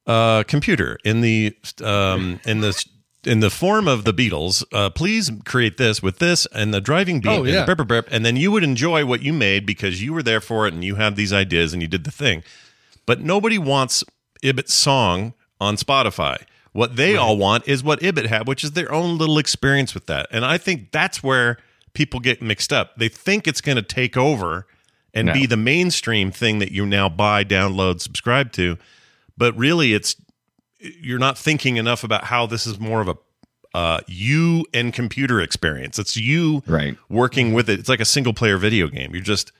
uh, 0.05 0.43
computer 0.43 0.97
in 1.03 1.21
the 1.21 1.55
um, 1.83 2.39
in 2.45 2.61
the 2.61 2.85
in 3.23 3.41
the 3.41 3.49
form 3.49 3.87
of 3.87 4.05
the 4.05 4.13
Beatles, 4.13 4.63
uh, 4.71 4.89
please 4.89 5.29
create 5.45 5.77
this 5.77 6.01
with 6.01 6.19
this 6.19 6.47
and 6.53 6.73
the 6.73 6.79
driving 6.79 7.19
beat 7.19 7.29
Oh, 7.29 7.43
and, 7.43 7.53
the 7.53 7.75
burp, 7.75 7.87
burp, 7.87 8.07
and 8.09 8.25
then 8.25 8.37
you 8.37 8.51
would 8.51 8.63
enjoy 8.63 9.05
what 9.05 9.21
you 9.21 9.33
made 9.33 9.65
because 9.65 10.01
you 10.01 10.13
were 10.13 10.23
there 10.23 10.39
for 10.39 10.65
it 10.65 10.73
and 10.73 10.83
you 10.83 10.95
had 10.95 11.15
these 11.17 11.33
ideas 11.33 11.73
and 11.73 11.81
you 11.81 11.87
did 11.87 12.05
the 12.05 12.11
thing. 12.11 12.43
But 13.05 13.19
nobody 13.19 13.57
wants 13.57 14.03
Ibbott's 14.41 14.73
song 14.73 15.33
on 15.59 15.75
Spotify. 15.75 16.43
What 16.71 16.95
they 16.95 17.15
all 17.15 17.37
want 17.37 17.67
is 17.67 17.83
what 17.83 18.03
Ibbott 18.03 18.27
had, 18.27 18.47
which 18.47 18.63
is 18.63 18.71
their 18.73 18.91
own 18.91 19.17
little 19.17 19.39
experience 19.39 19.93
with 19.93 20.05
that. 20.05 20.27
And 20.31 20.45
I 20.45 20.57
think 20.57 20.91
that's 20.91 21.23
where 21.23 21.57
people 21.93 22.19
get 22.19 22.41
mixed 22.41 22.71
up. 22.71 22.95
They 22.97 23.09
think 23.09 23.47
it's 23.47 23.61
going 23.61 23.77
to 23.77 23.81
take 23.81 24.15
over 24.15 24.67
and 25.17 25.27
No. 25.27 25.33
be 25.33 25.45
the 25.45 25.57
mainstream 25.57 26.31
thing 26.31 26.59
that 26.59 26.71
you 26.71 26.85
now 26.85 27.09
buy, 27.09 27.43
download, 27.43 27.99
subscribe 28.01 28.51
to. 28.53 28.77
But 29.37 29.55
really, 29.57 29.93
it's 29.93 30.15
you're 30.79 31.19
not 31.19 31.37
thinking 31.37 31.77
enough 31.77 32.03
about 32.03 32.25
how 32.25 32.45
this 32.45 32.67
is 32.67 32.79
more 32.79 33.01
of 33.01 33.07
a 33.07 33.15
uh, 33.73 33.99
you 34.07 34.65
and 34.73 34.93
computer 34.93 35.39
experience. 35.41 35.99
It's 35.99 36.15
you 36.15 36.63
Right. 36.65 36.97
working 37.09 37.53
with 37.53 37.69
it. 37.69 37.79
It's 37.79 37.89
like 37.89 37.99
a 37.99 38.05
single 38.05 38.33
player 38.33 38.57
video 38.57 38.87
game. 38.87 39.13
You're 39.13 39.21
just 39.23 39.51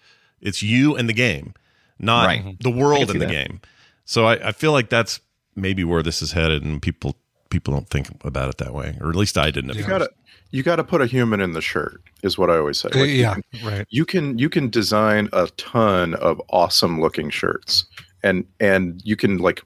it's 0.41 0.63
you 0.63 0.95
and 0.95 1.09
the 1.09 1.13
game, 1.13 1.53
not 1.99 2.25
Right. 2.27 2.55
the 2.59 2.69
world 2.71 3.07
can 3.07 3.15
in 3.17 3.19
the 3.19 3.25
that. 3.25 3.31
game. 3.31 3.59
So 4.05 4.25
I, 4.25 4.47
I 4.49 4.51
feel 4.53 4.71
like 4.71 4.89
that's 4.89 5.19
maybe 5.55 5.83
where 5.83 6.01
this 6.03 6.21
is 6.21 6.31
headed, 6.31 6.63
and 6.63 6.81
people 6.81 7.15
people 7.49 7.73
don't 7.73 7.89
think 7.89 8.07
about 8.23 8.49
it 8.49 8.57
that 8.59 8.73
way, 8.73 8.95
or 9.01 9.09
at 9.09 9.15
least 9.15 9.37
I 9.37 9.51
didn't. 9.51 9.71
at 9.71 9.75
You 9.77 9.83
gotta 9.85 10.09
you 10.51 10.63
gotta 10.63 10.83
put 10.83 11.01
a 11.01 11.05
human 11.05 11.39
in 11.41 11.51
the 11.53 11.61
shirt, 11.61 12.01
is 12.23 12.37
what 12.37 12.49
I 12.49 12.57
always 12.57 12.79
say. 12.79 12.89
Uh, 12.93 12.99
Like, 12.99 13.09
you 13.09 13.15
yeah, 13.15 13.33
can- 13.35 13.67
right. 13.67 13.85
you 13.89 14.05
can 14.05 14.37
you 14.37 14.49
can 14.49 14.69
design 14.69 15.29
a 15.33 15.47
ton 15.57 16.13
of 16.15 16.41
awesome 16.49 17.01
looking 17.01 17.29
shirts 17.29 17.85
and 18.23 18.45
and 18.59 19.01
you 19.03 19.15
can 19.15 19.37
like 19.37 19.61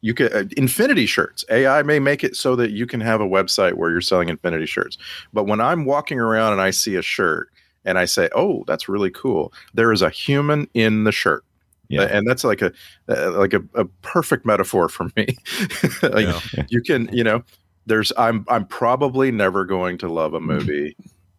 you 0.00 0.14
can 0.14 0.32
uh, 0.32 0.44
infinity 0.56 1.06
shirts 1.06 1.44
ai 1.50 1.82
may 1.82 1.98
make 1.98 2.22
it 2.24 2.34
so 2.36 2.54
that 2.56 2.70
you 2.72 2.86
can 2.86 3.00
have 3.00 3.20
a 3.20 3.26
website 3.26 3.74
where 3.74 3.90
you're 3.90 4.00
selling 4.00 4.28
infinity 4.30 4.66
shirts 4.66 4.96
but 5.32 5.44
when 5.44 5.60
i'm 5.60 5.84
walking 5.84 6.18
around 6.18 6.52
and 6.52 6.60
i 6.62 6.70
see 6.70 6.96
a 6.96 7.02
shirt 7.02 7.48
and 7.84 7.98
i 7.98 8.04
say 8.06 8.28
oh 8.34 8.64
that's 8.66 8.88
really 8.88 9.10
cool 9.10 9.52
there 9.74 9.92
is 9.92 10.00
a 10.02 10.08
human 10.10 10.66
in 10.74 11.04
the 11.04 11.12
shirt 11.12 11.44
Yeah. 11.88 12.02
and 12.02 12.26
that's 12.26 12.42
like 12.44 12.62
a 12.62 12.72
uh, 13.08 13.32
like 13.38 13.52
a, 13.52 13.62
a 13.74 13.84
perfect 14.02 14.44
metaphor 14.46 14.88
for 14.88 15.04
me 15.16 15.26
like 16.02 16.26
Yeah. 16.26 16.40
you 16.68 16.80
can 16.82 17.08
you 17.12 17.24
know 17.24 17.42
there's 17.86 18.12
i'm 18.16 18.44
i'm 18.48 18.66
probably 18.66 19.30
never 19.30 19.64
going 19.64 19.98
to 19.98 20.08
love 20.08 20.34
a 20.34 20.40
movie 20.40 20.96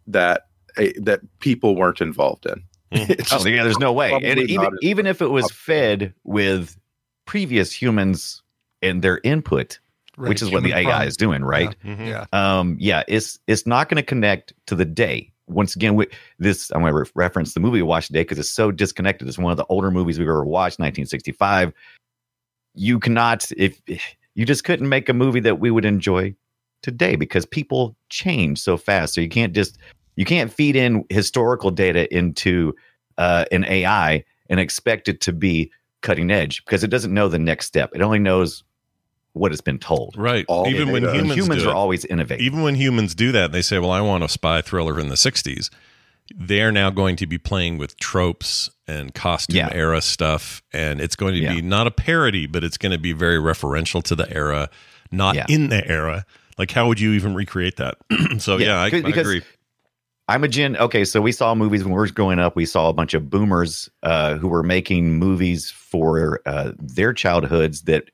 that 0.08 0.48
a, 0.78 0.94
that 1.00 1.22
people 1.40 1.76
weren't 1.76 2.02
involved 2.02 2.46
in 2.46 2.64
Mhm. 2.96 3.12
Oh 3.12 3.24
just 3.24 3.46
yeah, 3.48 3.64
there's 3.64 3.80
no 3.80 3.92
way. 3.92 4.14
And 4.14 4.40
even 4.40 4.70
even 4.82 5.06
if 5.06 5.22
it 5.22 5.28
was 5.28 5.50
fed 5.52 6.14
with 6.24 6.78
previous 7.26 7.72
humans 7.72 8.42
and 8.82 9.02
their 9.02 9.20
input, 9.24 9.80
right. 10.18 10.30
which 10.30 10.42
is 10.42 10.52
what 10.52 10.64
the 10.64 10.74
AI 10.74 10.84
prompt. 10.84 11.08
is 11.08 11.18
doing, 11.18 11.44
right? 11.44 11.76
Mhm. 11.84 12.08
Yeah, 12.08 12.26
Um, 12.32 12.78
yeah, 12.80 13.04
it's 13.08 13.40
it's 13.48 13.66
not 13.66 13.90
going 13.90 13.98
to 13.98 14.04
connect 14.04 14.54
to 14.68 14.76
the 14.76 14.86
day. 14.86 15.32
Once 15.48 15.76
again, 15.76 15.96
we, 15.96 16.08
this 16.40 16.72
I'm 16.72 16.82
going 16.82 16.94
to 16.94 17.00
re- 17.00 17.12
reference 17.16 17.54
the 17.54 17.60
movie 17.60 17.80
we 17.80 17.84
watched 17.84 18.08
today 18.08 18.22
because 18.22 18.40
it's 18.40 18.50
so 18.50 18.72
disconnected. 18.72 19.28
It's 19.28 19.38
one 19.38 19.52
of 19.52 19.58
the 19.58 19.66
older 19.68 19.92
movies 19.92 20.18
we've 20.18 20.28
ever 20.28 20.46
watched, 20.46 20.80
1965. 20.80 21.74
You 22.76 23.00
cannot 23.00 23.52
if 23.58 23.82
you 24.36 24.46
just 24.46 24.64
couldn't 24.64 24.90
make 24.90 25.10
a 25.10 25.14
movie 25.14 25.40
that 25.42 25.60
we 25.60 25.72
would 25.72 25.86
enjoy 25.86 26.36
today 26.82 27.16
because 27.16 27.46
people 27.46 27.96
change 28.10 28.60
so 28.60 28.78
fast. 28.78 29.14
So 29.16 29.22
you 29.22 29.30
can't 29.30 29.54
just 29.54 29.78
you 30.16 30.26
can't 30.26 30.52
feed 30.52 30.76
in 30.76 31.04
historical 31.10 31.72
data 31.72 32.14
into 32.16 32.74
uh, 33.18 33.46
an 33.52 33.66
AI 33.66 34.24
and 34.50 34.60
expect 34.60 35.08
it 35.10 35.22
to 35.22 35.34
be 35.34 35.72
cutting 36.02 36.30
edge 36.32 36.64
because 36.66 36.84
it 36.84 36.90
doesn't 36.90 37.14
know 37.14 37.28
the 37.28 37.40
next 37.40 37.66
step. 37.66 37.92
It 37.96 38.02
only 38.02 38.20
knows 38.20 38.64
what 39.34 39.52
it's 39.52 39.62
been 39.62 39.80
told. 39.80 40.16
Right. 40.18 40.46
All 40.48 40.68
Even 40.68 40.92
when 40.92 41.02
data. 41.04 41.16
humans, 41.16 41.36
Humans 41.36 41.64
do 41.64 41.68
are 41.70 41.72
it, 41.72 41.76
always 41.76 42.06
innovating. 42.06 42.46
even 42.46 42.62
when 42.62 42.76
humans 42.76 43.16
do 43.16 43.32
that, 43.34 43.52
they 43.52 43.62
say, 43.62 43.80
"Well, 43.80 43.92
I 43.92 44.00
want 44.02 44.24
a 44.24 44.30
spy 44.30 44.62
thriller 44.62 45.00
in 45.00 45.10
the 45.10 45.16
'60s." 45.16 45.70
They're 46.36 46.72
now 46.72 46.90
going 46.90 47.16
to 47.18 47.28
be 47.28 47.38
playing 47.38 47.78
with 47.78 47.98
tropes 47.98 48.70
and 48.88 49.14
costume 49.14 49.58
Yeah. 49.58 49.70
era 49.72 50.02
stuff, 50.02 50.64
and 50.74 51.00
it's 51.00 51.16
going 51.16 51.34
to 51.36 51.40
Yeah. 51.40 51.54
be 51.56 51.62
not 51.62 51.86
a 51.88 51.92
parody, 51.92 52.48
but 52.48 52.64
it's 52.64 52.78
going 52.78 52.92
to 52.94 52.98
be 52.98 53.12
very 53.12 53.38
referential 53.38 54.02
to 54.04 54.16
the 54.16 54.32
era, 54.34 54.70
not 55.12 55.36
Yeah. 55.36 55.46
in 55.50 55.70
the 55.70 55.88
era. 55.88 56.26
Like, 56.58 56.72
how 56.72 56.88
would 56.88 57.00
you 57.00 57.14
even 57.14 57.36
recreate 57.36 57.76
that? 57.78 57.98
so, 58.40 58.58
yeah, 58.58 58.78
I, 58.80 58.86
I 58.86 58.88
agree. 58.88 59.44
I'm 60.28 60.44
a 60.44 60.48
gen. 60.48 60.76
Okay, 60.78 61.06
so 61.06 61.22
we 61.22 61.32
saw 61.32 61.54
movies 61.54 61.84
when 61.84 61.92
we 61.94 61.98
were 61.98 62.08
growing 62.08 62.40
up. 62.40 62.56
We 62.56 62.66
saw 62.66 62.90
a 62.90 62.94
bunch 62.94 63.14
of 63.14 63.30
boomers 63.30 63.88
uh, 64.02 64.36
who 64.38 64.48
were 64.48 64.64
making 64.64 65.20
movies 65.20 65.70
for 65.70 66.42
uh, 66.48 66.72
their 66.80 67.14
childhoods 67.14 67.84
that 67.84 68.06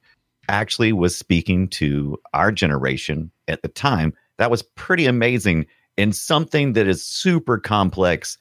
actually 0.49 0.91
was 0.91 1.15
speaking 1.15 1.69
to 1.69 2.17
our 2.33 2.51
generation 2.51 3.31
at 3.47 3.61
the 3.61 3.69
time. 3.69 4.13
That 4.39 4.51
was 4.51 4.61
pretty 4.61 5.05
amazing 5.05 5.67
and 6.01 6.15
something 6.15 6.73
that 6.73 6.87
is 6.87 7.03
super 7.05 7.57
complex 7.57 8.37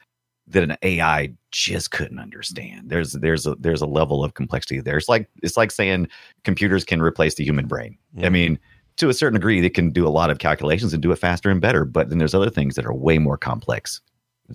that 0.48 0.62
an 0.64 0.76
AI 0.82 1.32
just 1.52 1.90
couldn't 1.92 2.18
understand. 2.18 2.90
There's 2.90 3.12
there's 3.12 3.46
a 3.46 3.54
there's 3.56 3.82
a 3.82 3.86
level 3.86 4.24
of 4.24 4.34
complexity 4.34 4.80
there. 4.80 4.96
It's 4.96 5.08
like 5.08 5.28
it's 5.42 5.56
like 5.56 5.70
saying 5.70 6.08
computers 6.44 6.84
can 6.84 7.00
replace 7.00 7.36
the 7.36 7.44
human 7.44 7.66
brain. 7.66 7.96
I 8.18 8.22
Mhm. 8.22 8.32
mean, 8.32 8.58
to 8.96 9.08
a 9.08 9.14
certain 9.14 9.34
degree, 9.38 9.60
they 9.60 9.70
can 9.70 9.90
do 9.90 10.06
a 10.06 10.10
lot 10.10 10.30
of 10.30 10.38
calculations 10.38 10.92
and 10.92 11.02
do 11.02 11.12
it 11.12 11.16
faster 11.16 11.50
and 11.50 11.60
better. 11.60 11.84
But 11.84 12.08
then 12.08 12.18
there's 12.18 12.34
other 12.34 12.50
things 12.50 12.74
that 12.74 12.84
are 12.84 12.92
way 12.94 13.18
more 13.18 13.36
complex. 13.38 14.00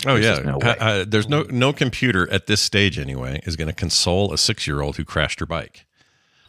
Oh 0.06 0.18
There's 0.20 0.40
yeah, 0.40 0.52
no 0.52 0.58
uh, 0.58 1.06
there's 1.08 1.30
no 1.30 1.44
no 1.44 1.72
computer 1.72 2.30
at 2.30 2.48
this 2.48 2.62
stage 2.62 3.00
anyway 3.00 3.40
is 3.46 3.56
going 3.56 3.70
to 3.70 3.74
console 3.74 4.34
a 4.34 4.38
six 4.38 4.68
year 4.68 4.82
old 4.82 4.98
who 4.98 5.06
crashed 5.06 5.40
her 5.40 5.46
bike. 5.46 5.86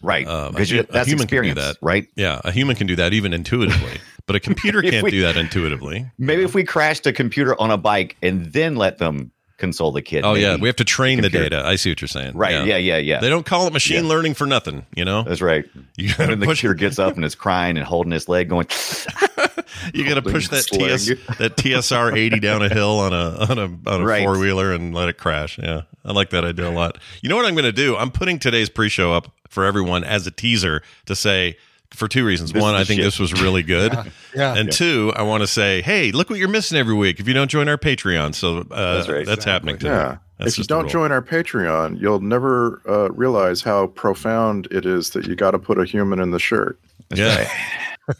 Right? 0.03 0.27
Um, 0.27 0.53
Because 0.53 0.71
a 0.71 0.75
you- 0.77 0.81
a 0.81 0.87
that's 0.93 1.09
human 1.09 1.27
can 1.27 1.43
do 1.43 1.55
that. 1.55 1.77
right? 1.83 2.07
Yeah, 2.17 2.41
a 2.45 2.53
human 2.53 2.77
can 2.77 2.87
do 2.87 2.97
that 2.97 3.13
even 3.13 3.33
intuitively, 3.33 3.99
but 4.27 4.37
a 4.37 4.41
computer 4.41 4.83
can't 4.91 5.05
we- 5.05 5.11
do 5.11 5.23
that 5.23 5.37
intuitively. 5.37 6.07
Maybe 6.19 6.43
if 6.43 6.55
we 6.55 6.65
crashed 6.65 7.07
a 7.07 7.13
computer 7.13 7.59
on 7.61 7.71
a 7.71 7.77
bike 7.79 8.17
and 8.23 8.47
then 8.53 8.77
let 8.77 8.99
them 8.99 9.31
console 9.59 9.91
the 9.91 10.03
kid. 10.03 10.23
Oh 10.23 10.35
yeah, 10.35 10.57
we 10.57 10.69
have 10.69 10.77
to 10.77 10.85
train 10.85 11.23
the 11.23 11.31
data. 11.31 11.63
I 11.65 11.77
see 11.77 11.91
what 11.91 12.03
you're 12.03 12.09
saying. 12.09 12.37
right. 12.37 12.53
Yeah, 12.53 12.65
yeah, 12.65 12.77
yeah. 12.77 12.97
yeah. 12.99 13.21
They 13.21 13.31
don't 13.31 13.47
call 13.47 13.67
it 13.67 13.73
machine 13.73 14.05
Yeah. 14.05 14.11
learning 14.11 14.35
for 14.35 14.47
nothing. 14.47 14.85
You 14.95 15.07
know, 15.07 15.23
That's 15.23 15.41
right. 15.41 15.65
you 15.97 16.13
then 16.13 16.41
the 16.41 16.47
computer 16.47 16.75
gets 16.75 16.99
up 16.99 17.15
and 17.17 17.25
is 17.25 17.35
crying 17.35 17.79
and 17.79 17.87
holding 17.87 18.13
his 18.13 18.29
leg, 18.29 18.51
going, 18.51 18.67
You 19.95 20.07
got 20.07 20.15
to 20.15 20.23
push 20.23 20.49
that 20.49 20.65
TS 20.67 21.07
that 21.39 21.57
TSR 21.57 22.17
80 22.17 22.41
down 22.41 22.63
a 22.63 22.69
hill 22.69 22.99
on 23.01 23.13
a 23.13 23.47
on 23.51 23.59
a 23.59 23.91
on 23.91 24.01
a 24.03 24.05
Right. 24.05 24.25
four 24.25 24.39
wheeler 24.39 24.73
and 24.73 24.95
let 24.95 25.09
it 25.09 25.15
crash. 25.19 25.59
Yeah, 25.59 25.83
I 26.05 26.13
like 26.13 26.31
that 26.31 26.45
idea 26.45 26.69
a 26.69 26.71
lot. 26.71 26.99
You 27.23 27.29
know 27.29 27.37
what 27.37 27.47
I'm 27.47 27.55
going 27.55 27.65
to 27.65 27.73
do? 27.73 27.97
I'm 27.97 28.11
putting 28.11 28.39
today's 28.39 28.69
pre-show 28.69 29.13
up 29.13 29.33
for 29.49 29.65
everyone 29.65 30.05
as 30.05 30.27
a 30.27 30.31
teaser 30.31 30.83
to 31.07 31.15
say 31.15 31.57
for 31.91 32.09
two 32.09 32.25
reasons. 32.25 32.53
This 32.53 32.63
One, 32.63 32.75
I 32.75 32.85
think 32.85 32.99
shit. 32.99 33.05
this 33.07 33.19
was 33.19 33.33
really 33.41 33.63
good. 33.75 33.93
Yeah. 34.35 34.55
And 34.55 34.71
two, 34.71 35.13
I 35.17 35.23
want 35.23 35.43
to 35.43 35.47
say, 35.47 35.83
hey, 35.83 36.13
look 36.13 36.31
what 36.31 36.39
you're 36.39 36.49
missing 36.49 36.79
every 36.79 36.95
week 36.95 37.21
if 37.21 37.29
you 37.29 37.35
don't 37.35 37.51
join 37.51 37.69
our 37.69 37.79
Patreon. 37.79 38.35
So 38.35 38.67
uh, 38.71 39.05
that's, 39.05 39.09
right. 39.29 39.45
happening 39.45 39.79
today. 39.79 39.91
Yeah. 39.91 40.19
That's 40.39 40.53
if 40.53 40.59
you 40.59 40.65
don't 40.65 40.89
join 40.89 41.13
our 41.13 41.23
Patreon, 41.23 42.01
you'll 42.01 42.21
never 42.21 42.83
uh, 42.87 43.11
realize 43.13 43.63
how 43.63 43.87
profound 43.89 44.69
it 44.71 44.85
is 44.85 45.11
that 45.11 45.27
you 45.27 45.35
got 45.35 45.53
to 45.53 45.59
put 45.59 45.79
a 45.79 45.85
human 45.85 46.19
in 46.19 46.31
the 46.31 46.39
shirt. 46.39 46.79
yeah. 47.15 47.51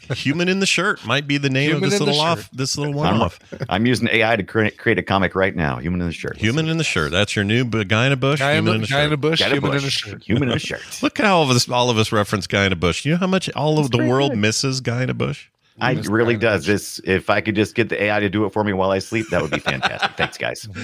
Human 0.09 0.49
in 0.49 0.59
the 0.59 0.65
shirt 0.65 1.05
might 1.05 1.27
be 1.27 1.37
the 1.37 1.49
name 1.49 1.69
Human 1.69 1.85
of 1.85 1.91
this 1.91 1.99
little 1.99 2.19
off 2.19 2.49
this 2.51 2.77
little 2.77 2.93
one 2.93 3.07
I'm, 3.15 3.21
off. 3.21 3.39
I'm 3.69 3.85
using 3.85 4.09
AI 4.09 4.35
to 4.35 4.43
create, 4.43 4.77
create 4.77 4.99
a 4.99 5.03
comic 5.03 5.33
right 5.33 5.55
now. 5.55 5.77
Human 5.77 6.01
in 6.01 6.07
the 6.07 6.13
shirt. 6.13 6.37
Human 6.37 6.67
in 6.67 6.77
the 6.77 6.83
shirt. 6.83 7.11
That's 7.11 7.35
your 7.35 7.45
new 7.45 7.63
b- 7.63 7.85
guy 7.85 8.07
in 8.07 8.11
a 8.11 8.17
bush. 8.17 8.39
Guy 8.39 8.51
in, 8.53 8.65
human 8.65 8.73
a, 8.73 8.77
in 8.77 8.83
a 8.83 8.87
guy 8.87 9.03
in 9.03 9.07
a 9.07 9.09
shirt. 9.11 9.21
bush, 9.21 9.39
Got 9.39 9.51
a 9.51 9.55
human 9.55 9.71
in 9.71 9.77
a 9.77 9.89
shirt. 9.89 10.23
Human 10.23 10.49
in 10.49 10.55
a 10.55 10.59
shirt. 10.59 10.81
Look 11.01 11.17
how 11.17 11.37
all 11.37 11.43
of 11.43 11.49
us 11.49 11.69
all 11.69 11.89
of 11.89 11.97
us 11.97 12.11
reference 12.11 12.47
guy 12.47 12.65
in 12.65 12.73
a 12.73 12.75
bush. 12.75 13.05
You 13.05 13.13
know 13.13 13.17
how 13.19 13.27
much 13.27 13.49
all 13.51 13.79
of 13.79 13.91
the 13.91 13.99
world 13.99 14.35
misses 14.35 14.81
guy 14.81 15.03
in 15.03 15.09
a 15.09 15.13
bush? 15.13 15.49
I 15.79 15.93
really 15.93 16.33
Guy 16.35 16.47
in 16.47 16.53
a 16.53 16.57
does. 16.57 16.65
This 16.65 16.99
if 17.05 17.29
I 17.29 17.39
could 17.39 17.55
just 17.55 17.75
get 17.75 17.89
the 17.89 18.01
AI 18.03 18.19
to 18.19 18.29
do 18.29 18.45
it 18.45 18.51
for 18.51 18.63
me 18.63 18.73
while 18.73 18.91
I 18.91 18.99
sleep, 18.99 19.27
that 19.29 19.41
would 19.41 19.51
be 19.51 19.59
fantastic. 19.59 20.11
Thanks, 20.17 20.37
guys. 20.37 20.67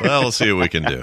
Well, 0.00 0.20
we'll 0.20 0.32
see 0.32 0.52
what 0.52 0.60
we 0.60 0.68
can 0.68 0.84
do. 0.84 1.02